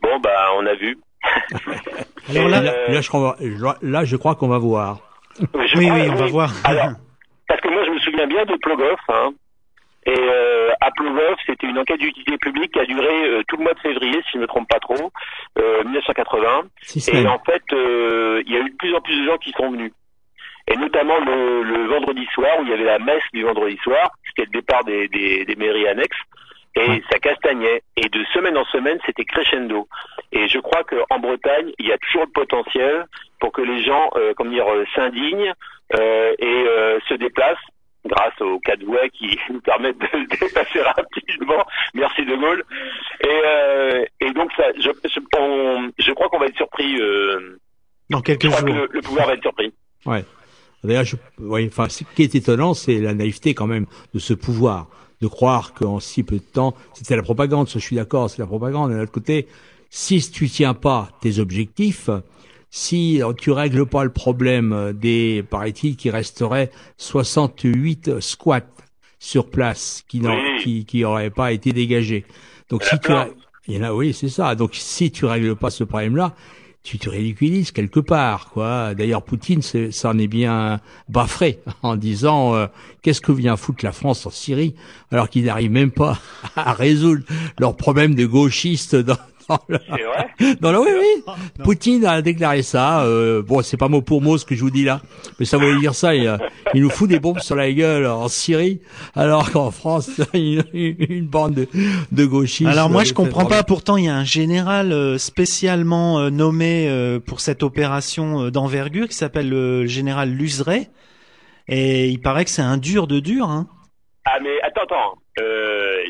[0.02, 0.98] Bon bah on a vu.
[2.30, 3.36] Alors là, Là, là, je crois,
[3.82, 5.00] là, je crois qu'on va voir.
[5.40, 5.46] Je
[5.78, 6.52] oui, crois- oui, on va voir.
[6.64, 6.92] Alors,
[7.48, 9.32] parce que moi je me souviens bien de Plogoff, hein.
[10.06, 13.64] Et euh, à Plogoff, c'était une enquête d'utilité publique qui a duré euh, tout le
[13.64, 15.12] mois de février, si je ne me trompe pas trop,
[15.60, 16.64] euh, 1980.
[16.82, 17.28] Six Et semaines.
[17.30, 19.72] en fait, euh, il y a eu de plus en plus de gens qui sont
[19.72, 19.94] venus.
[20.68, 24.12] Et notamment le, le vendredi soir, où il y avait la messe du vendredi soir,
[24.28, 26.18] c'était le départ des, des, des mairies annexes,
[26.76, 27.04] et Ouais.
[27.12, 27.84] ça castagnait.
[27.98, 29.88] Et de semaine en semaine, c'était crescendo.
[30.32, 33.06] Et je crois qu'en Bretagne, il y a toujours le potentiel
[33.40, 35.54] pour que les gens, euh, comment dire, euh, s'indignent
[35.96, 37.58] euh, et euh, se déplacent
[38.06, 41.64] grâce aux quatre voies qui nous permettent de se déplacer rapidement.
[41.94, 42.64] Merci De Gaulle.
[43.22, 47.00] Et, euh, et donc, ça, je, je, on- je crois qu'on va être surpris.
[47.00, 47.60] Euh,
[48.10, 48.76] Dans je quelques crois que jours.
[48.82, 49.72] le, le pouvoir va être surpris.
[50.08, 50.24] Ouais.
[50.84, 54.34] D'ailleurs, je, oui, enfin, ce qui est étonnant, c'est la naïveté quand même de ce
[54.34, 54.88] pouvoir,
[55.22, 57.70] de croire qu'en si peu de temps, c'était la propagande.
[57.70, 58.92] ça, Je suis d'accord, c'est la propagande.
[58.92, 59.48] D'un autre côté,
[59.90, 62.10] si tu tiens pas tes objectifs,
[62.70, 68.62] si tu règles pas le problème des, paraît-il, qui resterait 68 squats
[69.20, 70.64] sur place qui n'en, Oui.
[70.64, 72.26] qui, qui auraient pas été dégagés.
[72.70, 73.12] Donc si tu,
[73.68, 74.56] il y en a, oui, c'est ça.
[74.56, 76.36] Donc si tu règles pas ce problème-là,
[76.84, 78.94] tu te ridiculises quelque part, quoi.
[78.94, 82.68] D'ailleurs, Poutine s'en est bien baffré en disant euh,
[83.02, 84.76] qu'est-ce que vient foutre la France en Syrie
[85.10, 86.20] alors qu'ils n'arrivent même pas
[86.56, 87.24] à résoudre
[87.58, 88.96] leurs problèmes de gauchistes
[89.48, 91.34] C'est vrai dans le- oui, oui.
[91.64, 93.04] Poutine a déclaré ça.
[93.04, 95.02] Euh, bon, c'est pas mot pour mot ce que je vous dis là,
[95.40, 96.16] mais ça veut dire ça.
[96.16, 96.38] Il, euh,
[96.74, 98.82] il nous fout des bombes sur la gueule en Syrie,
[99.16, 101.68] alors qu'en France, une, une bande de,
[102.12, 102.70] de gauchistes.
[102.70, 103.64] Alors moi euh, je comprends pas.
[103.64, 106.90] Pourtant il y a un général euh, spécialement nommé
[107.26, 110.90] pour cette opération d'envergure qui s'appelle le général Luzeray
[111.68, 113.50] et il paraît que c'est un dur de dur.
[113.50, 113.68] Hein.
[114.26, 116.04] Ah mais attends, attends, euh,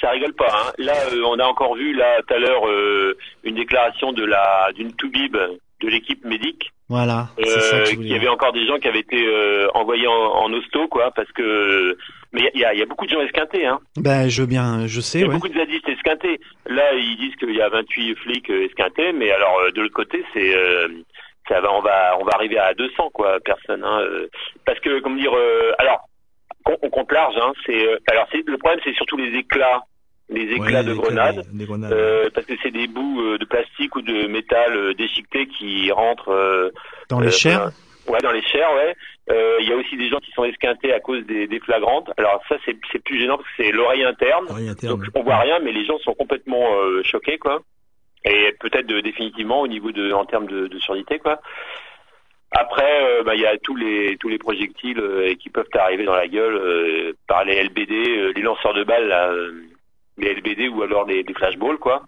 [0.00, 0.46] ça rigole pas.
[0.52, 0.72] Hein.
[0.78, 4.70] Là, euh, on a encore vu là tout à l'heure euh, une déclaration de la
[4.74, 5.36] d'une toubib
[5.80, 7.28] de l'équipe médic, Voilà.
[7.38, 10.86] euh, voulais y avait encore des gens qui avaient été euh, envoyés en, en hosto,
[10.88, 11.96] quoi, parce que
[12.32, 13.78] mais il y a, il y a beaucoup de gens esquintés, hein.
[13.96, 15.34] Ben, je veux bien, je Il sais, y a ouais.
[15.34, 16.40] beaucoup de zadistes esquintés.
[16.66, 19.94] Là, ils disent qu'il y a 28 flics euh, esquintés, mais alors euh, de l'autre
[19.94, 20.88] côté, c'est euh,
[21.48, 23.84] ça va, on va, on va arriver à 200 quoi, personnes.
[23.84, 24.00] Hein,
[24.64, 26.08] parce que, comment dire, euh, alors
[26.66, 27.34] on, on compte large.
[27.40, 29.82] Hein, c'est, euh, alors c'est le problème, c'est surtout les éclats,
[30.28, 31.46] les éclats Ouais, de des- grenades.
[31.52, 31.92] Des, des grenades.
[31.92, 35.90] Euh, parce que c'est des bouts euh, de plastique ou de métal euh, déchiqueté qui
[35.92, 36.70] rentrent euh,
[37.10, 37.70] Dans les euh, chairs.
[38.06, 38.94] Ouais, dans les chairs, ouais.
[39.30, 42.10] Euh, Il y a aussi des gens qui sont esquintés à cause des, des flagrantes.
[42.18, 44.44] Alors ça, c'est plus gênant parce que c'est l'oreille interne.
[44.50, 44.92] Interne.
[44.98, 47.62] Donc on voit rien, mais les gens sont complètement euh, choqués, quoi.
[48.26, 51.40] Et peut-être définitivement au niveau de, en termes de, de surdité, quoi.
[52.56, 56.04] Après, euh, bah, il y a tous les tous les projectiles euh, qui peuvent arriver
[56.04, 59.52] dans la gueule euh, par les LBD, euh, les lanceurs de balles, là, euh,
[60.18, 62.02] les LBD ou alors les, les flashballs, quoi.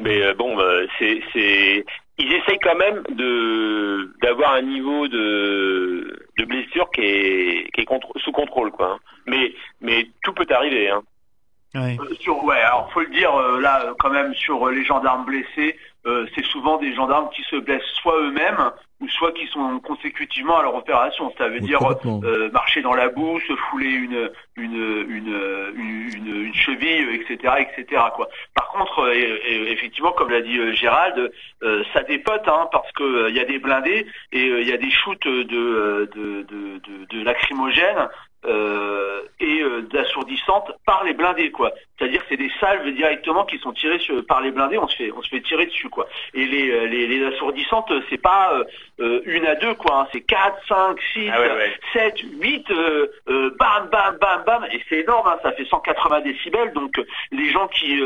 [0.00, 1.84] Mais euh, bon, euh, c'est c'est
[2.16, 7.88] ils essayent quand même de d'avoir un niveau de de blessure qui est qui est
[7.88, 8.92] contr- sous contrôle, quoi.
[8.94, 8.98] hein.
[9.26, 11.02] Mais mais tout peut arriver, hein.
[12.00, 15.24] Euh, sur ouais alors faut le dire euh, là quand même sur euh, les gendarmes
[15.24, 18.70] blessés euh, c'est souvent des gendarmes qui se blessent soit eux-mêmes
[19.04, 21.32] ou soit qui sont consécutivement à leur opération.
[21.38, 21.80] Ça veut Oui, dire
[22.24, 25.34] euh, marcher dans la boue se fouler une une une
[25.76, 28.28] une, une, cheville etc etc quoi.
[28.54, 31.30] Par contre euh, et- et- effectivement comme l'a dit euh, Gérald
[31.62, 34.72] euh, ça dépote hein, parce que euh, il y a des blindés et il y
[34.72, 38.08] a des shoots de de de de, de, de lacrymogènes
[38.46, 41.72] euh, et euh, d'assourdissantes par les blindés quoi.
[41.98, 44.96] C'est-à-dire que c'est des salves directement qui sont tirées sur, par les blindés, on se
[44.96, 46.06] fait on se fait tirer dessus quoi.
[46.34, 48.64] Et les euh, les, les assourdissantes euh, c'est pas euh,
[49.00, 51.72] euh, une à deux quoi, hein, c'est quatre, cinq, six, Ah ouais, ouais.
[51.92, 56.20] sept, huit, euh, euh, bam bam bam bam et c'est énorme, hein, ça fait 180
[56.20, 57.00] décibels donc
[57.32, 58.00] les gens qui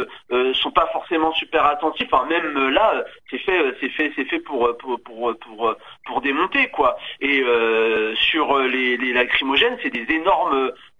[0.54, 4.76] sont pas forcément super attentifs, enfin même là c'est fait c'est fait c'est fait pour
[4.78, 5.74] pour pour pour,
[6.06, 6.96] pour démonter quoi.
[7.20, 10.27] Et euh, sur les, les lacrymogènes, c'est des énormes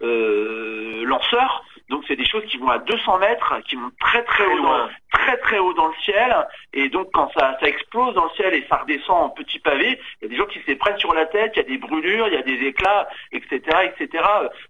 [0.02, 1.64] euh, lanceurs.
[1.88, 4.58] Donc c'est des choses qui vont à 200 mètres, qui vont très très, Très haut,
[4.58, 4.78] loin.
[5.12, 6.34] dans, très très haut dans le ciel.
[6.74, 9.98] Et donc quand ça, ça explose dans le ciel et ça redescend en petits pavés,
[10.20, 11.78] il y a des gens qui se prennent sur la tête, il y a des
[11.78, 14.22] brûlures, il y a des éclats, etc., etc.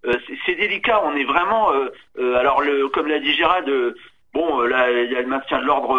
[0.07, 0.15] Euh,
[0.47, 1.03] c'est- délicat.
[1.05, 1.73] On est vraiment.
[1.73, 3.95] euh, euh, alors le, comme l'a dit Gérald, euh,
[4.33, 5.99] bon là il y a le maintien de l'ordre.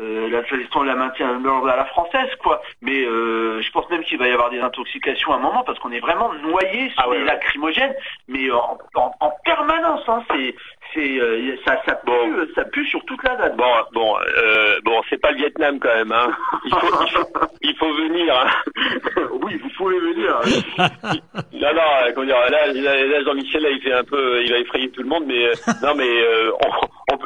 [0.00, 2.60] Euh, la gestion de la maintien de l'ordre à la française, quoi.
[2.82, 5.78] Mais euh, je pense même qu'il va y avoir des intoxications à un moment parce
[5.78, 7.28] qu'on est vraiment noyé sous Ah ouais, les ouais.
[7.28, 7.94] lacrymogènes,
[8.28, 10.02] mais en, en, en permanence.
[10.08, 10.54] Hein, c'est,
[10.94, 12.32] c'est, euh, ça, ça pue, Bon.
[12.32, 13.56] euh, ça pue sur toute la date.
[13.56, 16.28] Bon, bon, euh, bon, c'est pas le Vietnam quand même, hein.
[16.64, 17.28] Il faut, il faut,
[17.62, 18.34] il faut venir.
[18.38, 19.22] Hein.
[19.42, 20.40] oui, vous pouvez venir.
[21.52, 24.52] Non, non, euh, comment dire, là, là, là, Jean-Michel, là, il fait un peu, il
[24.52, 27.18] va effrayer tout le monde, mais non, mais euh, on, on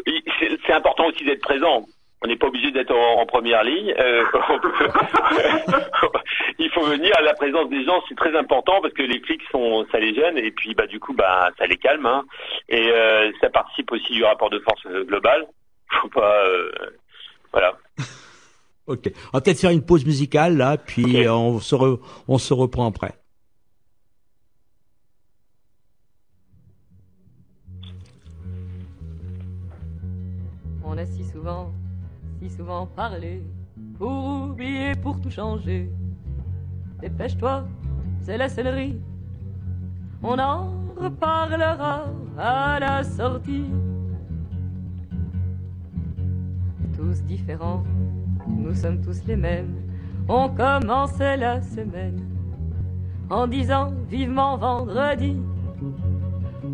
[0.66, 1.84] c'est important aussi d'être présent.
[2.22, 3.94] On n'est pas obligé d'être en, en première ligne.
[3.98, 4.24] Euh,
[6.58, 9.40] il faut venir à la présence des gens, c'est très important parce que les flics
[9.50, 12.04] sont, ça les gêne et puis bah du coup bah ça les calme.
[12.04, 12.24] Hein.
[12.68, 15.46] Et euh, ça participe aussi du rapport de force euh, global.
[16.02, 16.70] Faut pas, euh,
[17.52, 17.76] voilà.
[18.86, 19.08] Ok.
[19.32, 22.88] On va peut-être faire une pause musicale là, puis on se re- on se reprend
[22.88, 23.12] après.
[30.84, 31.70] On a si souvent,
[32.48, 33.42] souvent parlé
[33.98, 35.90] pour oublier, pour tout changer.
[37.00, 37.64] Dépêche-toi,
[38.20, 38.98] c'est la céleri.
[40.22, 42.06] On en reparlera
[42.38, 43.70] à la sortie.
[46.96, 47.84] Tous différents,
[48.46, 49.74] nous sommes tous les mêmes.
[50.28, 52.20] On commençait la semaine
[53.30, 55.36] en disant vivement vendredi.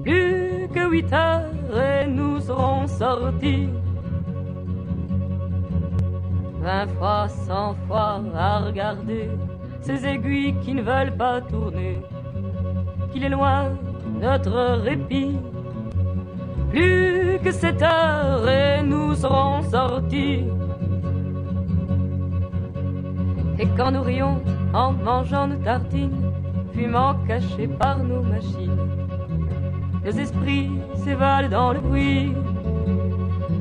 [0.03, 3.69] Plus que huit heures et nous serons sortis.
[6.67, 9.31] Vingt fois, cent fois à regarder
[9.83, 12.01] ces aiguilles qui ne veulent pas tourner.
[13.13, 13.71] Qu'il est loin
[14.21, 15.39] notre répit.
[16.71, 20.43] Plus que sept heures et nous serons sortis.
[23.61, 24.43] Et quand nous rions
[24.75, 26.33] en mangeant nos tartines,
[26.73, 28.89] fumant cachés par nos machines,
[30.05, 32.35] nos esprits s'évalent dans le bruit.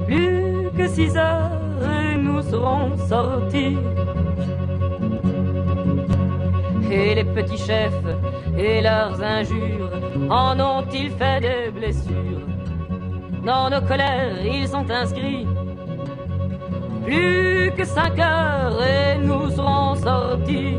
[0.07, 1.64] Plus que six heures
[2.25, 3.77] nous serons sortis.
[6.91, 8.07] Et les petits chefs
[8.57, 9.91] et leurs injures
[10.29, 12.45] en ont-ils fait des blessures?
[13.45, 15.47] Dans nos colères, ils sont inscrits.
[17.05, 20.77] Plus que cinq heures et nous serons sortis.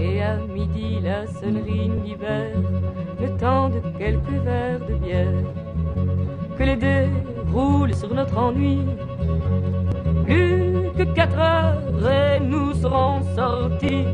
[0.00, 2.04] Et à midi la sonnerie nous
[3.20, 5.42] le temps de quelques verres de bière.
[6.56, 8.78] Que les dés roulent sur notre ennui.
[10.24, 14.06] Plus que quatre heures et nous serons sortis.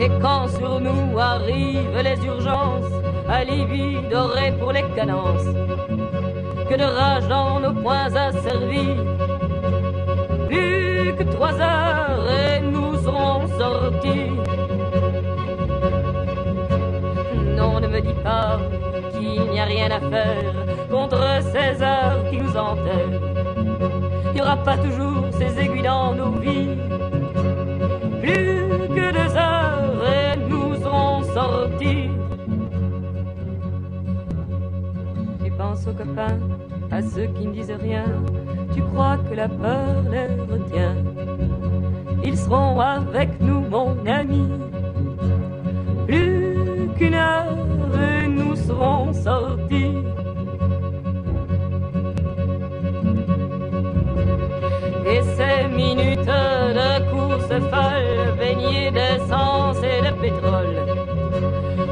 [0.00, 2.94] Et quand sur nous arrivent les urgences,
[3.28, 5.48] à Libye doré pour les cadences,
[6.68, 8.96] que de rage dans nos poings asservis.
[10.48, 14.30] Plus que trois heures et nous serons sortis.
[17.56, 18.58] Non, ne me dis pas
[19.64, 20.52] rien à faire
[20.90, 23.20] contre ces heures qui nous enterrent.
[24.26, 26.76] Il n'y aura pas toujours ces aiguilles dans nos vies.
[28.20, 32.10] Plus que deux heures et nous serons sortis.
[35.44, 36.38] Tu penses aux copains,
[36.90, 38.04] à ceux qui ne disent rien.
[38.74, 40.96] Tu crois que la peur les retient.
[42.24, 44.63] Ils seront avec nous, mon ami.
[49.12, 49.96] Sortis.
[55.06, 60.76] Et ces minutes de course folle, baignées d'essence et de pétrole,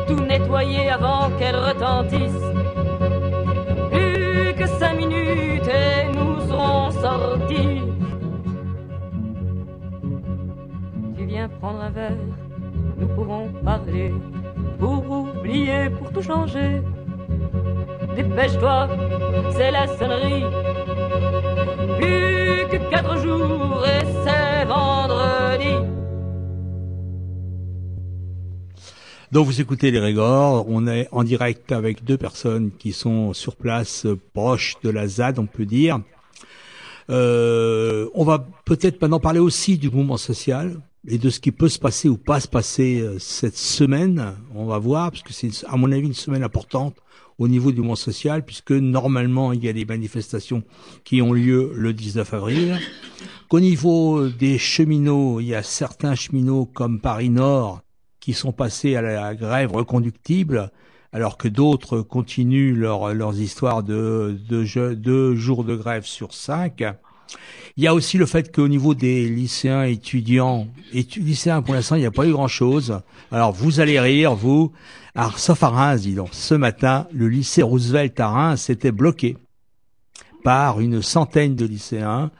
[0.06, 2.50] tout nettoyer avant qu'elles retentissent.
[3.90, 7.82] Plus que cinq minutes et nous serons sortis.
[11.16, 12.16] Tu viens prendre un verre,
[12.98, 14.12] nous pourrons parler,
[14.78, 16.80] pour oublier, pour tout changer.
[18.14, 18.88] Dépêche-toi,
[19.56, 20.44] c'est la sonnerie.
[21.98, 25.74] Plus que quatre jours et c'est vendredi.
[29.32, 33.56] Donc vous écoutez les Régors, on est en direct avec deux personnes qui sont sur
[33.56, 36.00] place, euh, proches de la ZAD, on peut dire.
[37.10, 40.76] Euh, on va peut-être maintenant parler aussi du mouvement social
[41.06, 44.36] et de ce qui peut se passer ou pas se passer euh, cette semaine.
[44.54, 46.96] On va voir, parce que c'est à mon avis une semaine importante
[47.38, 50.62] au niveau du mouvement social, puisque normalement il y a des manifestations
[51.04, 52.78] qui ont lieu le 19 avril.
[53.48, 57.82] Qu'au niveau des cheminots, il y a certains cheminots comme Paris Nord
[58.20, 60.70] qui sont passés à la grève reconductible,
[61.12, 66.84] alors que d'autres continuent leur, leurs histoires de deux de jours de grève sur cinq.
[67.76, 71.96] Il y a aussi le fait qu'au niveau des lycéens, étudiants, étu lycéens pour l'instant,
[71.96, 73.00] il n'y a pas eu grand-chose.
[73.30, 74.72] Alors vous allez rire, vous.
[75.14, 76.30] Alors, sauf à Reims, dis donc.
[76.32, 79.36] Ce matin, le lycée Roosevelt à Reims était bloqué
[80.42, 82.30] par une centaine de lycéens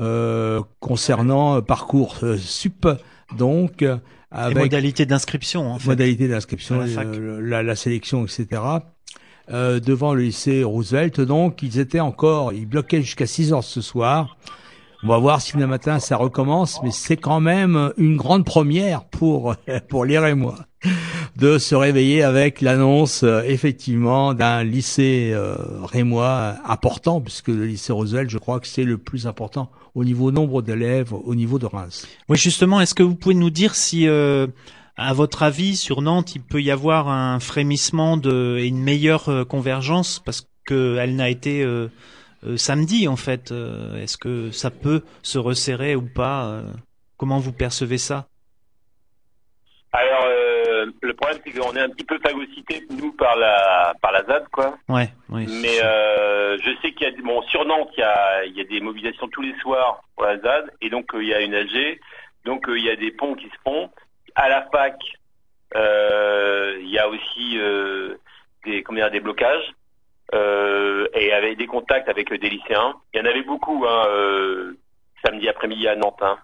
[0.00, 2.86] euh, concernant parcours euh, sup.
[3.36, 3.84] Donc,
[4.30, 5.88] avec modalité d'inscription, en fait.
[5.88, 8.60] modalité d'inscription, la, euh, la, la, sélection, etc.
[9.50, 13.82] Euh, devant le lycée Roosevelt, donc ils étaient encore, ils bloquaient jusqu'à 6 heures ce
[13.82, 14.38] soir.
[15.02, 19.04] On va voir si le matin ça recommence, mais c'est quand même une grande première
[19.04, 19.54] pour
[19.88, 20.56] pour lire et moi
[21.36, 27.92] de se réveiller avec l'annonce euh, effectivement d'un lycée euh, rémois important, puisque le lycée
[27.92, 31.66] Roosevelt, je crois que c'est le plus important au niveau nombre d'élèves, au niveau de
[31.66, 32.06] Reims.
[32.28, 34.46] Oui, justement, est-ce que vous pouvez nous dire si, euh,
[34.96, 39.28] à votre avis, sur Nantes, il peut y avoir un frémissement de, et une meilleure
[39.28, 41.88] euh, convergence, parce qu'elle n'a été euh,
[42.56, 43.52] samedi en fait.
[43.52, 46.62] Est-ce que ça peut se resserrer ou pas
[47.16, 48.26] Comment vous percevez ça?
[49.92, 50.26] Alors,
[51.00, 54.48] le problème, c'est qu'on est un petit peu phagocyté nous par la par la ZAD,
[54.48, 54.76] quoi.
[54.88, 55.08] Ouais.
[55.28, 58.56] Oui, Mais euh, je sais qu'il y a bon sur Nantes, il y a il
[58.56, 61.34] y a des mobilisations tous les soirs pour la ZAD, et donc euh, il y
[61.34, 62.00] a une AG,
[62.44, 63.90] donc euh, il y a des ponts qui se font.
[64.34, 64.96] À la fac,
[65.76, 68.16] euh, il y a aussi euh,
[68.64, 69.74] des comment dire, des blocages.
[70.32, 72.94] et avec des contacts avec des lycéens.
[73.12, 74.06] Il y en avait beaucoup hein,
[75.24, 76.22] samedi après-midi à Nantes.
[76.22, 76.38] Hein.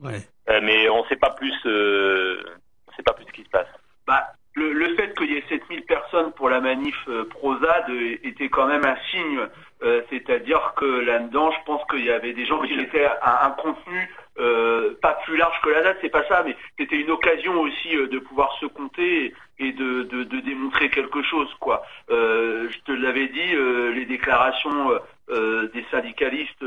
[0.00, 0.20] Ouais.
[0.62, 3.68] mais on ne sait pas plus, on sait pas plus ce qui se passe.
[4.06, 7.88] Bah, le, le, fait qu'il y ait 7000 personnes pour la manif euh, Prozad
[8.22, 9.40] était quand même un signe.
[9.82, 13.50] Euh, C'est-à-dire que là-dedans, je pense qu'il y avait des gens qui étaient à un
[13.52, 17.60] contenu euh, pas plus large que la date, c'est pas ça, mais c'était une occasion
[17.60, 21.52] aussi euh, de pouvoir se compter et de, de, de démontrer quelque chose.
[21.60, 21.82] quoi.
[22.10, 23.54] Euh, je te l'avais dit,
[23.94, 24.90] les déclarations
[25.28, 26.64] des syndicalistes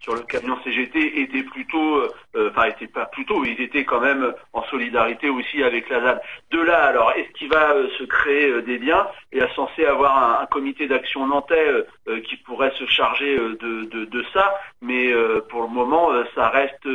[0.00, 2.02] sur le camion CGT étaient plutôt,
[2.34, 6.22] enfin étaient pas plutôt, ils étaient quand même en solidarité aussi avec la ZAD.
[6.50, 10.46] De là, alors, est-ce qu'il va se créer des liens Il est censé avoir un,
[10.46, 11.84] comité d'action nantais
[12.24, 15.12] qui pourrait se charger de, de, de ça, mais
[15.50, 16.86] pour le moment, ça reste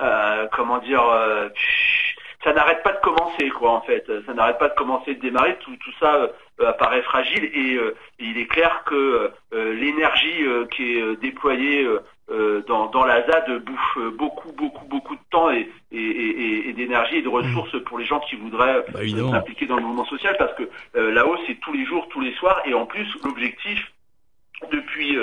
[0.00, 1.48] euh, comment dire, euh,
[2.44, 4.06] ça n'arrête pas de commencer, quoi, en fait.
[4.26, 5.56] Ça n'arrête pas de commencer, de démarrer.
[5.58, 6.28] Tout, tout ça euh,
[6.66, 7.78] apparaît fragile et,
[8.18, 11.86] il est clair que l'énergie qui est déployée
[12.66, 17.22] dans, dans la ZAD bouffe beaucoup, beaucoup, beaucoup de temps et, et, et, d'énergie et
[17.22, 17.80] de ressources mmh.
[17.80, 19.00] pour les gens qui voudraient bah,
[19.30, 22.60] s'impliquer dans le mouvement social parce que là-haut c'est tous les jours, tous les soirs
[22.66, 23.92] et en plus l'objectif
[24.72, 25.16] depuis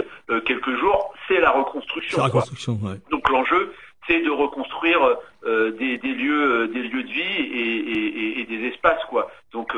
[0.46, 2.18] quelques jours c'est la reconstruction.
[2.18, 2.96] La reconstruction ouais.
[3.12, 3.74] Donc l'enjeu
[4.08, 9.30] c'est de reconstruire des, des, lieux, des lieux de vie et, et des espaces quoi.
[9.52, 9.74] Donc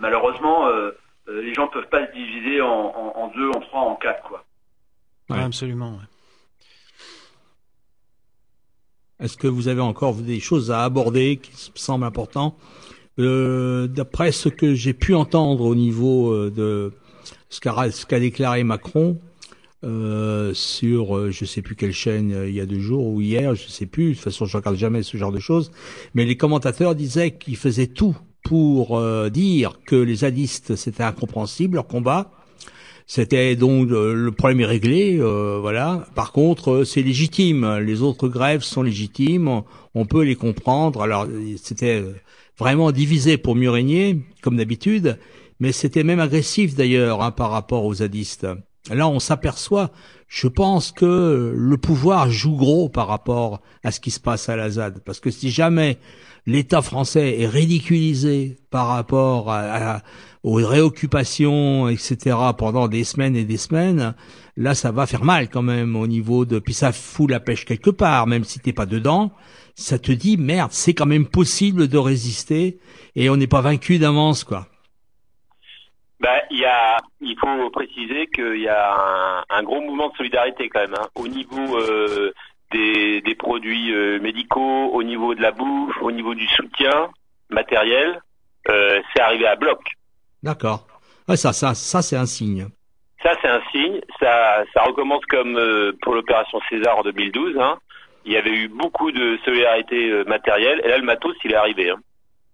[0.00, 0.68] malheureusement
[1.26, 4.44] les gens peuvent pas se diviser en, en, en, deux, en trois, en quatre quoi.
[5.30, 5.40] Ouais.
[5.42, 5.92] absolument.
[5.92, 6.06] Ouais.
[9.20, 12.56] Est-ce que vous avez encore des choses à aborder qui semblent importantes
[13.18, 16.92] euh, D'après ce que j'ai pu entendre au niveau euh, de
[17.50, 17.60] ce
[18.06, 19.18] qu'a déclaré Macron
[19.84, 23.20] euh, sur euh, je sais plus quelle chaîne euh, il y a deux jours ou
[23.20, 24.10] hier, je sais plus.
[24.10, 25.70] De toute façon, je regarde jamais ce genre de choses.
[26.14, 28.98] Mais les commentateurs disaient qu'ils faisaient tout pour
[29.30, 32.30] dire que les zadistes c'était incompréhensible leur combat
[33.10, 36.06] c'était donc euh, le problème est réglé, euh, voilà.
[36.14, 37.78] Par contre, euh, c'est légitime.
[37.78, 39.62] Les autres grèves sont légitimes,
[39.94, 41.00] on, peut les comprendre.
[41.00, 41.26] Alors,
[41.56, 42.04] c'était
[42.58, 45.18] vraiment divisé pour mieux régner, comme d'habitude,
[45.58, 48.46] mais c'était même agressif d'ailleurs hein, par rapport aux zadistes.
[48.90, 49.90] Là, on s'aperçoit,
[50.28, 54.56] je pense que le pouvoir joue gros par rapport à ce qui se passe à
[54.56, 55.98] la ZAD, parce que si jamais
[56.46, 60.02] l'État français est ridiculisé par rapport à,
[60.42, 62.36] aux réoccupations, etc.
[62.56, 64.14] pendant des semaines et des semaines,
[64.56, 67.66] là ça va faire mal quand même au niveau de puis ça fout la pêche
[67.66, 69.32] quelque part, même si t'es pas dedans,
[69.74, 72.78] ça te dit merde, c'est quand même possible de résister
[73.14, 74.68] et on n'est pas vaincu d'avance quoi.
[76.20, 80.16] Ben, il y a, il faut préciser qu'il y a un, un, gros mouvement de
[80.16, 82.32] solidarité quand même hein, au niveau euh,
[82.72, 87.10] des, des, produits euh, médicaux, au niveau de la bouffe, au niveau du soutien
[87.50, 88.20] matériel.
[88.68, 89.80] Euh, c'est arrivé à bloc.
[90.42, 90.86] D'accord.
[91.28, 92.66] Ouais, ça, ça, ça c'est un signe.
[93.22, 94.00] Ça, c'est un signe.
[94.20, 97.56] Ça, ça recommence comme euh, pour l'opération César en 2012.
[97.58, 97.78] Hein.
[98.24, 100.80] Il y avait eu beaucoup de solidarité euh, matérielle.
[100.84, 101.90] Et là, le matos, il est arrivé.
[101.90, 101.98] Hein.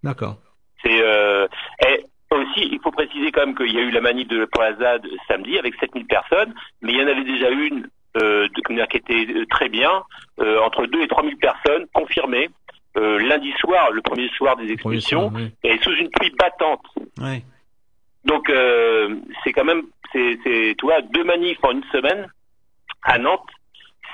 [0.02, 0.36] D'accord.
[0.82, 1.46] C'est euh,
[1.86, 2.04] et
[2.36, 4.74] aussi, il faut préciser quand même qu'il y a eu la manif de pour la
[4.74, 8.96] ZAD samedi avec 7000 personnes, mais il y en avait déjà une euh, de, qui
[8.96, 10.02] était euh, très bien,
[10.40, 12.48] euh, entre 2 et 3000 personnes confirmées.
[12.96, 15.32] Euh, lundi soir, le premier soir des expulsions,
[15.64, 16.84] et sous une pluie battante.
[18.24, 19.82] Donc euh, c'est quand même,
[20.12, 22.28] c'est, c'est, tu vois, deux manifs en une semaine
[23.02, 23.50] à Nantes,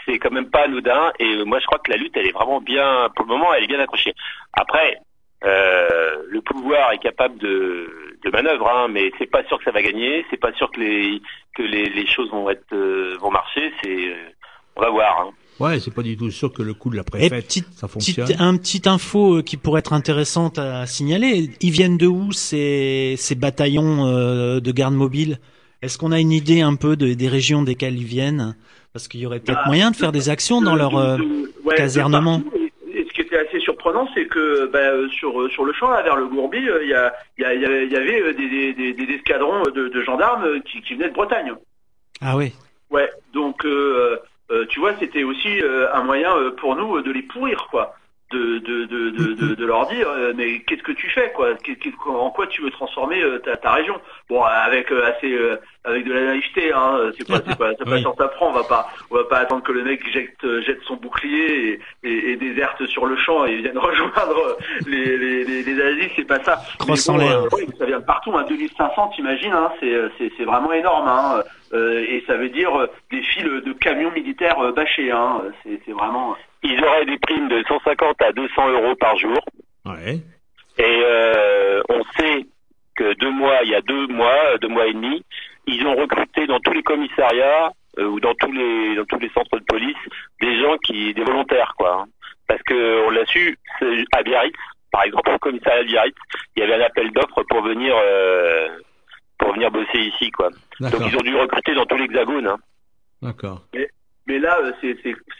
[0.06, 1.12] c'est quand même pas anodin.
[1.18, 3.64] Et moi, je crois que la lutte, elle est vraiment bien, pour le moment, elle
[3.64, 4.14] est bien accrochée.
[4.54, 4.98] Après,
[5.44, 9.70] euh, le pouvoir est capable de, de manœuvre, hein, mais c'est pas sûr que ça
[9.70, 10.24] va gagner.
[10.30, 11.22] C'est pas sûr que les
[11.56, 13.72] que les, les choses vont être euh, vont marcher.
[13.82, 14.14] C'est,
[14.76, 15.20] on va voir.
[15.20, 15.30] Hein.
[15.60, 18.24] Ouais, c'est pas du tout sûr que le coup de la préfète, petite, ça fonctionne.
[18.24, 21.50] Petite, un petit info euh, qui pourrait être intéressante à signaler.
[21.60, 25.38] Ils viennent de où ces, ces bataillons euh, de garde mobile
[25.82, 28.56] Est-ce qu'on a une idée un peu de, des régions desquelles ils viennent?
[28.94, 31.18] Parce qu'il y aurait peut-être bah, moyen de faire des actions dans leur euh,
[31.64, 32.42] ouais, casernement
[33.10, 33.60] ce qui était assez
[33.90, 37.12] surprenant, c'est que bah, sur sur le champ là, vers le Gourbi, il y, a,
[37.38, 37.64] y, a, y
[37.96, 41.52] avait des, des, des, escadrons de, de gendarmes qui, qui, venaient de Bretagne.
[42.20, 42.52] Ah oui.
[42.90, 44.18] Ouais, donc euh,
[44.50, 47.94] euh, tu vois, c'était aussi euh, un moyen euh, pour nous de les pourrir, quoi.
[48.32, 51.48] De, de, de, de, de, leur dire mais qu'est-ce que tu fais quoi?
[52.06, 54.00] En quoi tu veux transformer ta, ta région?
[54.28, 55.36] Bon avec assez
[55.84, 58.04] avec de la naïveté hein c'est pas c'est pas ça oui.
[58.40, 62.08] on va pas on va pas attendre que le mec jette jette son bouclier et,
[62.08, 64.56] et, et déserte sur le champ et vienne rejoindre
[64.86, 68.36] les les les, les c'est pas ça Crosse bon, euh, oui, ça vient de partout
[68.36, 72.74] hein 2500 t'imagines hein c'est c'est c'est vraiment énorme hein euh, et ça veut dire
[72.74, 75.10] euh, des files de camions militaires euh, bâchés.
[75.10, 75.42] Hein.
[75.62, 76.36] C'est vraiment.
[76.62, 79.38] Ils auraient des primes de 150 à 200 euros par jour.
[79.86, 80.18] Ouais.
[80.78, 82.46] Et euh, on sait
[82.96, 85.24] que deux mois, il y a deux mois, deux mois et demi,
[85.74, 89.30] ils ont recruté dans tous les commissariats euh, ou dans tous les dans tous les
[89.30, 89.96] centres de police
[90.40, 92.02] des gens qui des volontaires quoi.
[92.02, 92.04] Hein.
[92.46, 93.56] Parce que on l'a su
[94.12, 94.56] à Biarritz,
[94.90, 96.16] par exemple au commissariat de Biarritz,
[96.56, 98.68] il y avait un appel d'offres pour venir euh,
[99.40, 100.50] pour venir bosser ici, quoi.
[100.80, 102.46] Donc ils ont dû recruter dans tout l'hexagone.
[102.46, 102.58] Hein.
[103.22, 103.62] D'accord.
[103.74, 103.88] Mais,
[104.26, 104.72] mais, là, euh,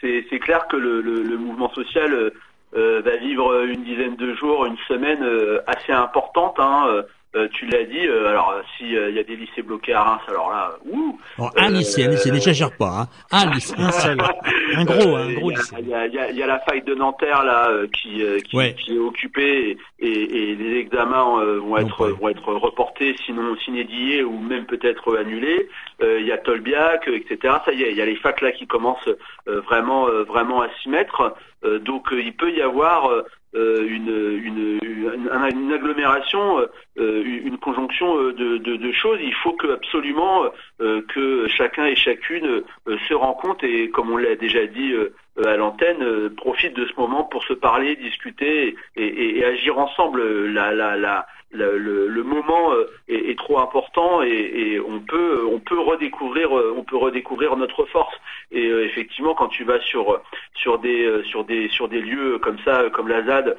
[0.01, 2.31] c'est clair que le, le, le mouvement social
[2.75, 6.59] euh, va vivre une dizaine de jours, une semaine euh, assez importante.
[6.59, 7.03] Hein,
[7.35, 10.21] euh, tu l'as dit, euh, alors s'il il y a des lycées bloqués à Reims,
[10.27, 13.07] alors là, ouh alors, Un lycée, un lycée, n'exagère pas, hein.
[13.31, 14.17] un lycée, un seul,
[14.75, 15.75] un gros, un gros lycée.
[15.79, 18.75] Il y a, y, a, y a, la faille de Nanterre là qui, qui, ouais.
[18.75, 24.37] qui est occupée et, et, les examens vont être vont être reportés, sinon sinédiés ou
[24.39, 25.69] même peut-être annulés.
[26.01, 27.55] Il y a Tolbiac, etc.
[27.65, 29.09] Ça y est, il y a les facs là qui commencent
[29.45, 31.33] vraiment vraiment à s'y mettre.
[31.63, 36.59] donc il peut y avoir euh, une, une, une, une, agglomération,
[36.97, 39.19] euh, une conjonction euh, de, de, de, choses.
[39.21, 40.43] Il faut que absolument
[40.79, 44.93] que chacun et chacune se rend compte et comme on l'a déjà dit
[45.45, 50.47] à l'antenne profitent de ce moment pour se parler, discuter et, agir ensemble.
[50.47, 52.71] La, la, la, le, moment
[53.07, 58.15] est, trop important et, on peut on peut redécouvrir on peut redécouvrir notre force.
[58.51, 60.21] Et effectivement, quand tu vas sur
[60.55, 63.57] sur des sur des sur des lieux comme ça, comme la ZAD,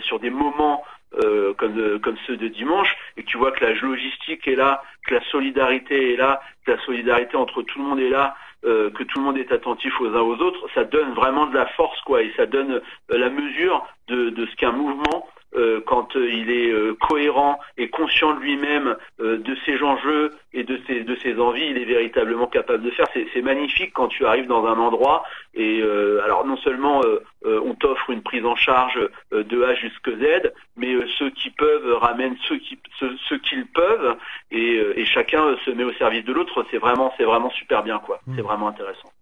[0.00, 0.84] sur des moments
[1.22, 5.14] euh, comme, comme ceux de dimanche, et tu vois que la logistique est là, que
[5.14, 8.34] la solidarité est là, que la solidarité entre tout le monde est là,
[8.64, 11.54] euh, que tout le monde est attentif aux uns aux autres, ça donne vraiment de
[11.54, 12.72] la force, quoi, et ça donne
[13.12, 17.60] euh, la mesure de, de ce qu'un mouvement euh, quand euh, il est euh, cohérent
[17.76, 21.84] et conscient de lui-même de ses enjeux et de ses, de ses envies, il est
[21.84, 23.06] véritablement capable de faire.
[23.12, 25.24] C'est magnifique quand tu arrives dans un endroit
[25.54, 25.82] et
[26.24, 27.02] alors non seulement
[27.44, 28.98] on t'offre une prise en charge
[29.30, 34.16] de A jusqu'à Z, mais ceux qui peuvent ramènent ceux qui ceux, qu'ils peuvent
[34.50, 36.64] et, et, chacun se met au service de l'autre.
[36.70, 38.20] C'est vraiment c'est vraiment super bien quoi.
[38.34, 38.46] C'est mmh.
[38.46, 39.12] vraiment intéressant.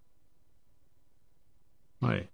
[2.01, 2.27] Ouais.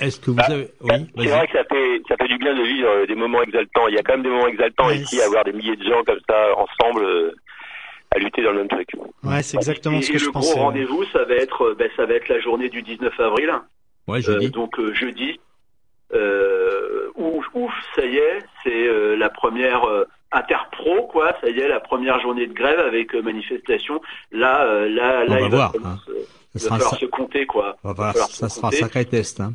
[0.00, 0.68] Est-ce que vous bah, avez...
[0.80, 3.42] Oui, c'est vrai que ça fait, ça fait du bien de vivre euh, des moments
[3.42, 3.86] exaltants.
[3.88, 6.20] Il y a quand même des moments exaltants ici, avoir des milliers de gens comme
[6.28, 7.34] ça, ensemble, euh,
[8.10, 8.88] à lutter dans le même truc.
[9.22, 10.50] Ouais, c'est exactement ce que je pensais.
[10.50, 13.20] Le gros rendez-vous, ça va être, euh, ben, ça va être la journée du 19
[13.20, 13.52] avril.
[14.08, 14.50] Ouais, jeudi.
[14.50, 15.38] donc jeudi.
[17.16, 19.82] ouf, ouf, ça y est, c'est la première
[20.32, 21.36] interpro, quoi.
[21.42, 24.00] Ça y est, la première journée de grève avec manifestation.
[24.32, 25.98] Là, là, là, il va, voir, hein.
[26.58, 27.76] falloir se compter, quoi.
[28.30, 29.40] ça sera un sacré test.
[29.40, 29.52] Hein.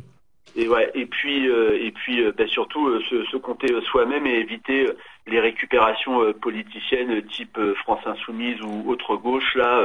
[0.56, 4.36] Et ouais, et puis euh, et puis euh, ben, surtout euh, se, compter soi-même et
[4.36, 4.88] éviter
[5.26, 9.84] les récupérations politiciennes type France Insoumise ou autre gauche là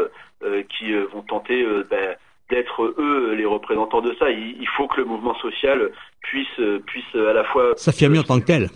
[0.70, 2.16] qui vont tenter ben,
[2.50, 4.30] d'être eux les représentants de ça.
[4.30, 5.92] Il, faut que le mouvement social
[6.22, 8.70] puisse puisse à la fois s'affirmer en tant que tel.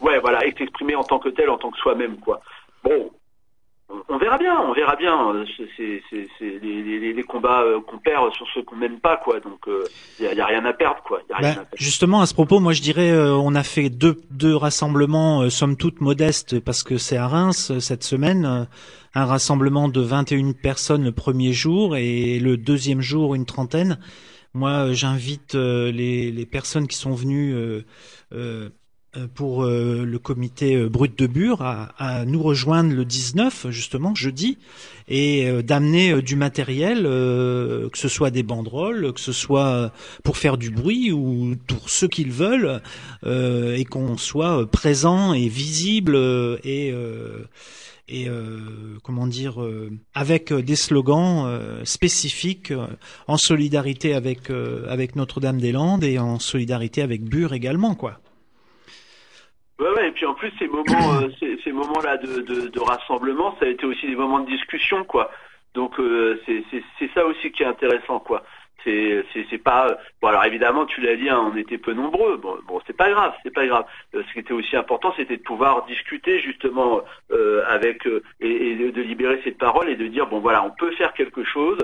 [0.00, 2.40] Ouais, voilà, et s'exprimer en tant que tel, en tant que soi-même, quoi.
[2.82, 3.10] Bon,
[4.08, 5.44] on verra bien, on verra bien.
[5.76, 6.02] C'est
[6.40, 9.40] les, combats euh, qu'on perd sur ceux qu'on n'aime pas, quoi.
[9.40, 11.20] Donc il euh, y, a, rien à perdre, quoi.
[11.28, 15.48] Bah, justement, à ce propos, moi je dirais, euh, on a fait deux, deux rassemblements,
[15.50, 18.68] somme toute modestes, parce que c'est à Reims cette semaine,
[19.14, 23.98] un rassemblement de 21 personnes le premier jour et le deuxième jour une trentaine.
[24.52, 27.84] Moi, j'invite les, les, personnes qui sont venues
[28.32, 28.70] euh,
[29.34, 34.58] pour euh, le comité euh, Brut de Bure à, nous rejoindre le 19 justement jeudi
[35.08, 39.92] et d'amener du matériel que ce soit des banderoles que ce soit
[40.22, 42.80] pour faire du bruit ou pour ceux qu'ils veulent
[43.26, 46.16] et qu'on soit présent et visible
[46.62, 46.94] et
[49.02, 49.58] comment dire
[50.14, 52.72] avec des slogans spécifiques
[53.26, 54.50] en solidarité avec
[54.88, 58.20] avec Notre-Dame-des-Landes et en solidarité avec Bure également quoi.
[59.80, 62.80] Ouais, ouais, et puis en plus ces moments, euh, ces, ces moments-là de, de, de,
[62.80, 65.30] rassemblement, ça a été aussi des moments de discussion, quoi.
[65.74, 68.42] Donc euh, c'est ça aussi qui est intéressant, quoi.
[68.84, 72.36] C'est pas bon alors évidemment tu l'as dit hein, on était peu nombreux.
[72.36, 73.84] Bon c'est pas grave c'est pas grave.
[74.14, 78.74] Euh, ce qui était aussi important c'était de pouvoir discuter justement euh, avec euh, et,
[78.74, 81.78] de, libérer cette parole et de dire bon voilà on peut faire quelque chose.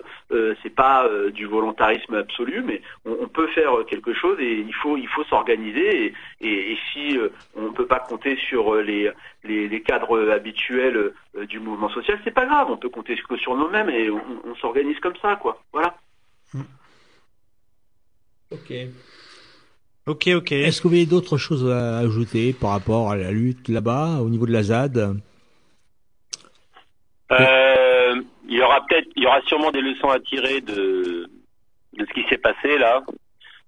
[0.62, 5.08] C'est pas du volontarisme absolu mais on, peut faire quelque chose et il faut il
[5.08, 6.14] faut s'organiser.
[6.40, 7.18] Et, si
[7.56, 9.10] on peut pas compter sur les
[9.44, 11.12] les, cadres habituels
[11.48, 12.68] du mouvement social c'est pas grave.
[12.70, 15.62] On peut compter que sur nous-mêmes et on, on s'organise comme ça quoi.
[15.72, 15.94] Voilà.
[16.54, 16.62] Mm.
[18.50, 18.72] Ok.
[20.06, 20.52] Ok, ok.
[20.52, 24.28] Est-ce que vous avez d'autres choses à ajouter par rapport à la lutte là-bas, au
[24.28, 25.16] niveau de la ZAD?
[27.32, 31.28] Euh, Il y aura peut-être, il y aura sûrement des leçons à tirer de,
[31.94, 33.02] de ce qui s'est passé là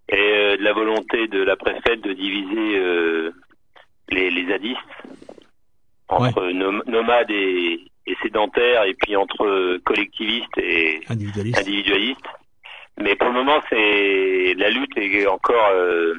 [0.08, 3.32] et euh, de la volonté de la préfète de diviser euh,
[4.10, 4.78] les, les zadistes
[6.06, 6.50] entre
[6.88, 12.28] nomades et, et, sédentaires et puis entre collectivistes et individualistes.
[13.00, 15.70] Mais pour le moment, c'est la lutte est encore.
[15.72, 16.14] Euh,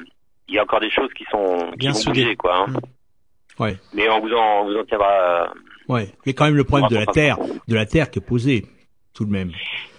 [0.48, 2.56] il y a encore des choses qui sont qui vont bouger, quoi.
[2.56, 2.66] Hein.
[2.68, 3.62] Mm.
[3.62, 3.76] Ouais.
[3.92, 5.52] Mais on vous en, on vous en tiendra.
[5.88, 6.08] Ouais.
[6.26, 7.36] Mais quand même le problème de la terre,
[7.68, 8.64] de la terre qui est posé,
[9.14, 9.52] tout de même.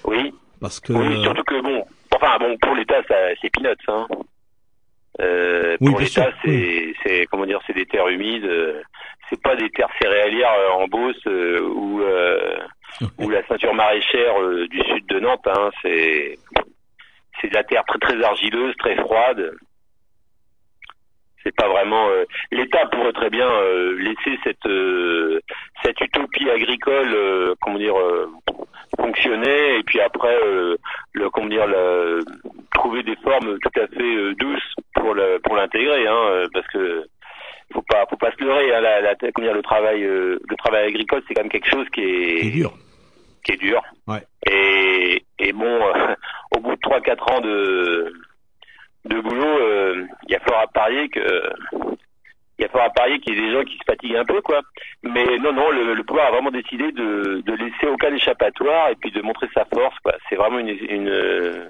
[0.06, 0.34] Oui.
[0.60, 0.94] Parce que.
[0.94, 1.84] Oui, surtout que bon.
[2.14, 3.76] Enfin bon, pour l'État, c'est peanuts.
[3.88, 4.08] Hein.
[5.20, 8.46] Euh, pour l'État, c'est, c'est comment dire, c'est des terres humides.
[8.46, 8.82] Euh,
[9.30, 12.02] c'est pas des terres céréalières euh, en Beauce ou
[13.18, 14.36] ou la ceinture maraîchère
[14.70, 15.48] du sud de Nantes.
[15.48, 16.38] Hein, c'est
[17.40, 19.52] c'est de la terre très très argileuse, très froide.
[21.44, 22.08] C'est pas vraiment.
[22.10, 25.40] Euh, L'État pourrait très bien euh, laisser cette euh,
[25.84, 27.96] cette utopie agricole, comment dire,
[29.00, 30.36] fonctionner et puis après,
[31.14, 31.66] le comment dire,
[32.74, 37.06] trouver des formes tout à fait douces pour le pour l'intégrer, hein, parce que
[37.74, 38.76] faut pas faut pas se leurrer.
[38.76, 41.88] Hein, la, la, comment dire, le travail le travail agricole, c'est quand même quelque chose
[41.92, 42.72] qui est, est dur
[43.44, 43.82] qui est dur.
[44.08, 44.24] Ouais.
[44.48, 45.80] Et, et bon,
[46.56, 48.14] au bout de 3-4 ans de,
[49.06, 51.54] de boulot, il y a fort à parier que
[52.62, 54.26] il y a fort à parier qu'il y ait des gens qui se fatiguent un
[54.26, 54.62] peu, quoi.
[55.02, 59.12] Mais non, non, le, pouvoir a vraiment décidé de, de laisser aucun échappatoire et puis
[59.12, 60.14] de montrer sa force, quoi.
[60.30, 61.68] C'est vraiment une,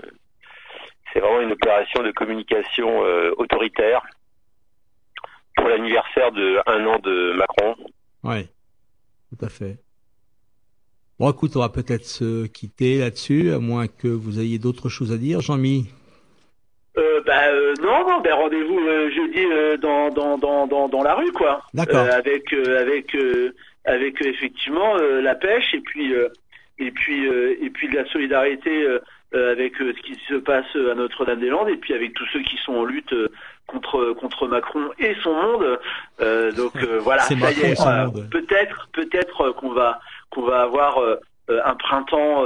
[1.13, 4.01] c'est vraiment une opération de communication euh, autoritaire
[5.55, 7.75] pour l'anniversaire de un an de Macron.
[8.23, 8.49] Ouais,
[9.29, 9.77] tout à fait.
[11.21, 15.11] Bon, écoute, on va peut-être se quitter là-dessus, à moins que vous ayez d'autres choses
[15.11, 15.85] à dire, Jean-Mi.
[16.97, 21.03] Euh, bah, euh, non, non, ben rendez-vous euh, jeudi euh, dans, dans, dans, dans, dans
[21.03, 21.61] la rue, quoi.
[21.75, 22.07] D'accord.
[22.11, 23.15] avec avec
[23.85, 26.11] avec effectivement la pêche et puis
[26.79, 28.87] et puis et puis de la solidarité
[29.31, 32.83] avec ce qui se passe à Notre-Dame-des-Landes et puis avec tous ceux qui sont en
[32.83, 33.13] lutte
[33.67, 35.79] contre contre Macron et son monde.
[36.57, 39.99] donc voilà, peut-être peut-être qu'on va
[40.31, 40.99] qu'on va avoir
[41.47, 42.43] un printemps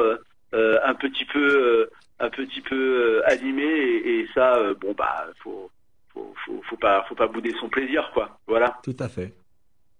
[0.51, 5.69] un petit peu un petit peu euh, animé et, ça, euh, bon bah, faut,
[6.13, 6.33] faut,
[6.69, 8.39] faut, pas, faut pas bouder son plaisir, quoi.
[8.47, 8.77] Voilà.
[8.83, 9.33] Tout à fait.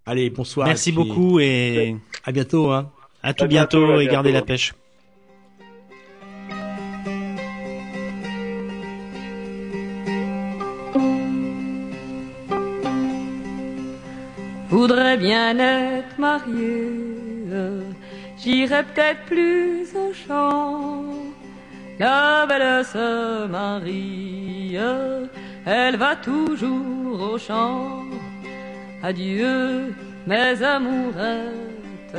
[0.06, 0.68] Allez, bonsoir.
[0.68, 2.72] Merci beaucoup et à bientôt.
[2.72, 2.92] Hein.
[3.24, 4.74] À tout bientôt, et gardez la pêche.
[14.70, 17.15] Voudrais bien être marié,
[18.38, 21.04] j'irai peut-être plus au champ
[21.98, 24.78] la belle se marie,
[25.66, 28.04] elle va toujours au champ.
[29.02, 29.94] Adieu,
[30.28, 32.18] mes amourettes,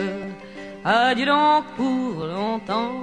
[0.83, 3.03] adieu donc pour longtemps.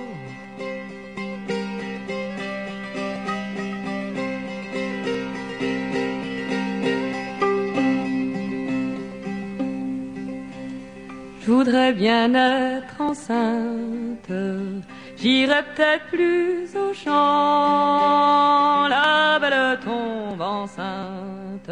[11.46, 14.32] Je voudrais bien être enceinte
[15.18, 21.72] J'irai peut-être plus au champ, la belle tombe enceinte,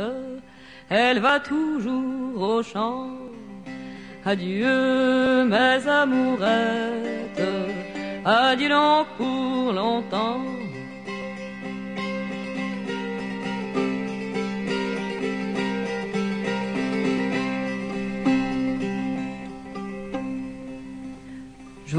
[0.90, 3.10] elle va toujours au champ.
[4.26, 7.42] Adieu mes amourettes,
[8.24, 10.61] adieu donc pour longtemps.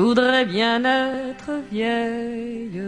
[0.02, 2.82] Voudrais bien être vieille,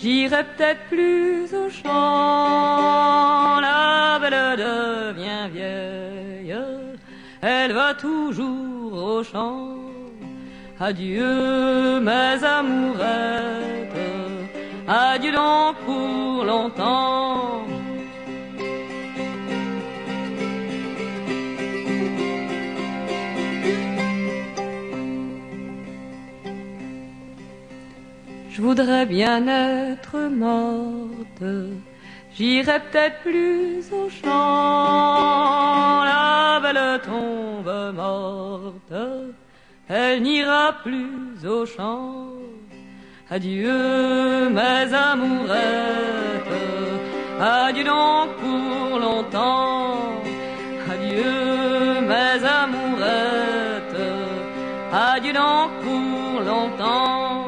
[0.00, 3.60] j'irai peut-être plus au champ.
[3.60, 6.56] La belle devient vieille,
[7.42, 9.74] elle va toujours au champ.
[10.78, 14.04] Adieu mes amourettes,
[14.86, 17.67] adieu donc pour longtemps.
[28.58, 31.44] Je voudrais bien être morte,
[32.34, 36.02] j'irai peut-être plus au champ.
[36.02, 38.94] La belle tombe morte,
[39.88, 42.30] elle n'ira plus au champ.
[43.30, 46.56] Adieu mes amourettes,
[47.40, 50.00] adieu donc pour longtemps.
[50.90, 54.02] Adieu mes amourettes,
[54.92, 57.47] adieu donc pour longtemps.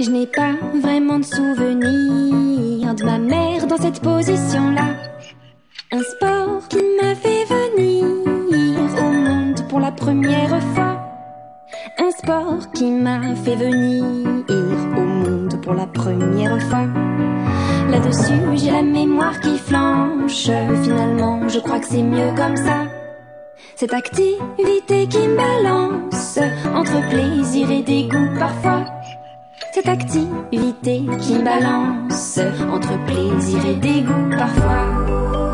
[0.00, 4.94] Je n'ai pas vraiment de souvenir de ma mère dans cette position-là.
[5.90, 8.04] Un sport qui m'a fait venir
[8.96, 11.00] au monde pour la première fois.
[11.98, 14.04] Un sport qui m'a fait venir
[14.96, 16.86] au monde pour la première fois.
[17.90, 20.48] Là-dessus, j'ai la mémoire qui flanche.
[20.84, 22.84] Finalement, je crois que c'est mieux comme ça.
[23.74, 26.38] Cette activité qui me balance
[26.72, 28.84] entre plaisir et dégoût parfois
[29.78, 32.40] cette activité qui balance
[32.72, 35.47] entre plaisir et dégoût parfois.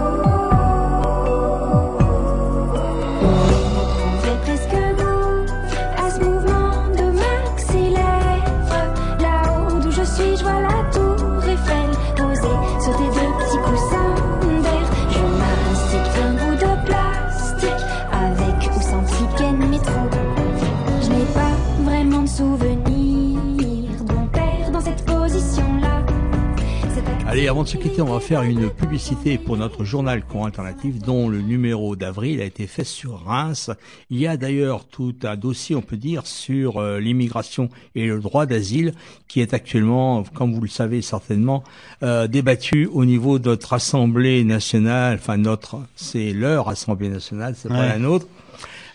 [27.45, 30.99] Allez, avant de se quitter, on va faire une publicité pour notre journal Courant Alternatif,
[30.99, 33.70] dont le numéro d'avril a été fait sur Reims.
[34.09, 38.18] Il y a d'ailleurs tout un dossier, on peut dire, sur euh, l'immigration et le
[38.18, 38.95] droit d'asile,
[39.28, 41.64] qui est actuellement, comme vous le savez certainement,
[42.03, 45.18] euh, débattu au niveau de notre Assemblée nationale.
[45.20, 48.26] Enfin, notre, c'est leur Assemblée nationale, c'est pas la nôtre.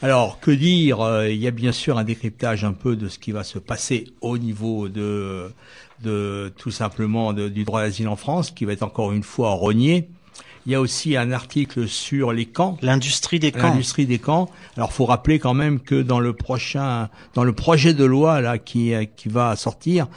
[0.01, 1.01] Alors, que dire?
[1.01, 3.59] Euh, Il y a bien sûr un décryptage un peu de ce qui va se
[3.59, 5.51] passer au niveau de,
[6.03, 10.09] de tout simplement du droit d'asile en France, qui va être encore une fois rogné.
[10.65, 12.77] Il y a aussi un article sur les camps.
[12.81, 13.69] L'industrie des camps.
[13.69, 14.49] L'industrie des camps.
[14.77, 18.57] Alors, faut rappeler quand même que dans le prochain, dans le projet de loi là
[18.57, 20.07] qui qui va sortir,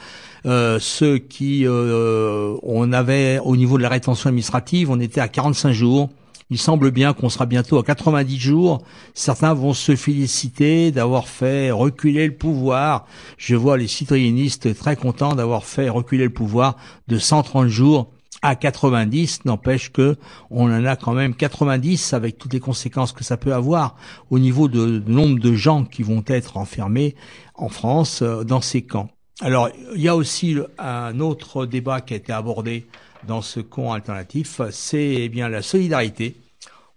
[0.45, 5.27] euh, ceux qui euh, on avait au niveau de la rétention administrative, on était à
[5.27, 6.09] 45 jours.
[6.53, 8.83] Il semble bien qu'on sera bientôt à 90 jours.
[9.15, 13.07] Certains vont se féliciter d'avoir fait reculer le pouvoir.
[13.37, 16.77] Je vois les citoyennistes très contents d'avoir fait reculer le pouvoir
[17.07, 18.11] de 130 jours
[18.43, 20.15] à 90, n'empêche que
[20.51, 23.95] on en a quand même 90 avec toutes les conséquences que ça peut avoir
[24.29, 27.15] au niveau de, nombre de gens qui vont être enfermés
[27.55, 29.09] en France euh, dans ces camps.
[29.41, 32.85] Alors, il y a aussi un autre débat qui a été abordé
[33.27, 36.35] dans ce camp alternatif, c'est eh bien la solidarité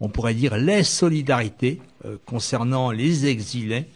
[0.01, 3.87] on pourrait dire les solidarités euh, concernant les exilés,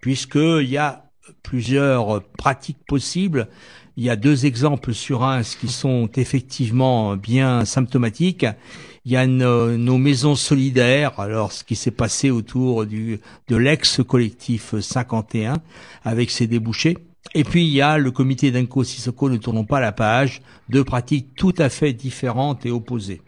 [0.00, 1.04] puisqu'il y a
[1.42, 3.48] plusieurs pratiques possibles.
[3.96, 8.46] Il y a deux exemples sur un qui sont effectivement bien symptomatiques.
[9.04, 14.78] Il y a nos, maisons solidaires, alors ce qui s'est passé autour du, de l'ex-collectif
[14.78, 15.54] 51
[16.04, 16.96] avec ses débouchés.
[17.34, 20.84] Et puis il y a le comité d'Inco Sissoko, ne tournons pas la page, deux
[20.84, 23.20] pratiques tout à fait différentes et opposées.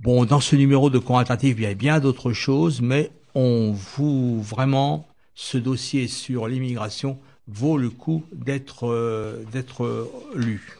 [0.00, 4.40] Bon, dans ce numéro de courant il y a bien d'autres choses, mais on vous
[4.40, 10.78] vraiment ce dossier sur l'immigration vaut le coup d'être euh, d'être lu.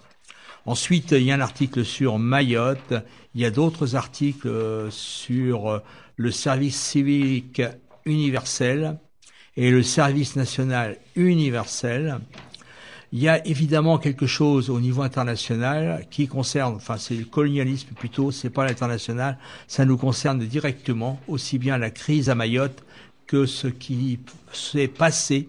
[0.64, 2.94] Ensuite, il y a un article sur Mayotte,
[3.34, 5.78] il y a d'autres articles euh, sur euh,
[6.16, 7.60] le service civique
[8.06, 8.96] universel
[9.54, 12.20] et le service national universel.
[13.12, 17.88] Il y a évidemment quelque chose au niveau international qui concerne, enfin c'est le colonialisme
[17.96, 19.36] plutôt, c'est pas l'international,
[19.66, 22.84] ça nous concerne directement, aussi bien la crise à Mayotte
[23.26, 24.20] que ce qui
[24.52, 25.48] s'est passé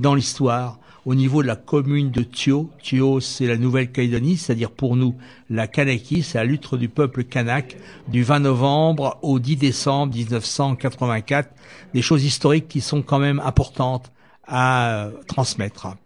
[0.00, 2.70] dans l'histoire au niveau de la commune de Thio.
[2.82, 5.14] Thio, c'est la Nouvelle-Calédonie, c'est-à-dire pour nous
[5.48, 7.76] la Kanaki, c'est la lutte du peuple kanak
[8.08, 11.48] du 20 novembre au 10 décembre 1984.
[11.94, 14.10] Des choses historiques qui sont quand même importantes
[14.48, 15.96] à transmettre.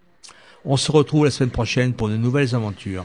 [0.64, 3.04] On se retrouve la semaine prochaine pour de nouvelles aventures.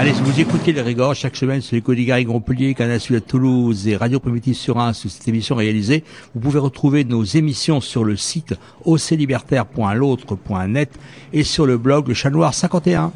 [0.00, 3.20] Allez, si vous écoutez les Régors chaque semaine sur les Codigaries Montpellier, Canal Sud à
[3.20, 6.04] Toulouse et Radio Primitive sur un sous cette émission réalisée,
[6.36, 10.90] vous pouvez retrouver nos émissions sur le site oclibertaire.l'autre.net
[11.32, 13.10] et sur le blog Le Chat Noir 51.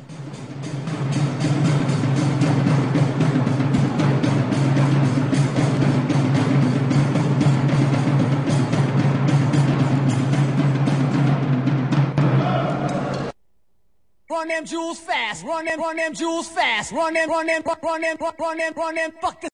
[14.62, 15.44] Them jewels fast.
[15.44, 16.92] Run them, run them jewels fast.
[16.92, 19.51] Run them, run them, run them, run them, run them, fuck the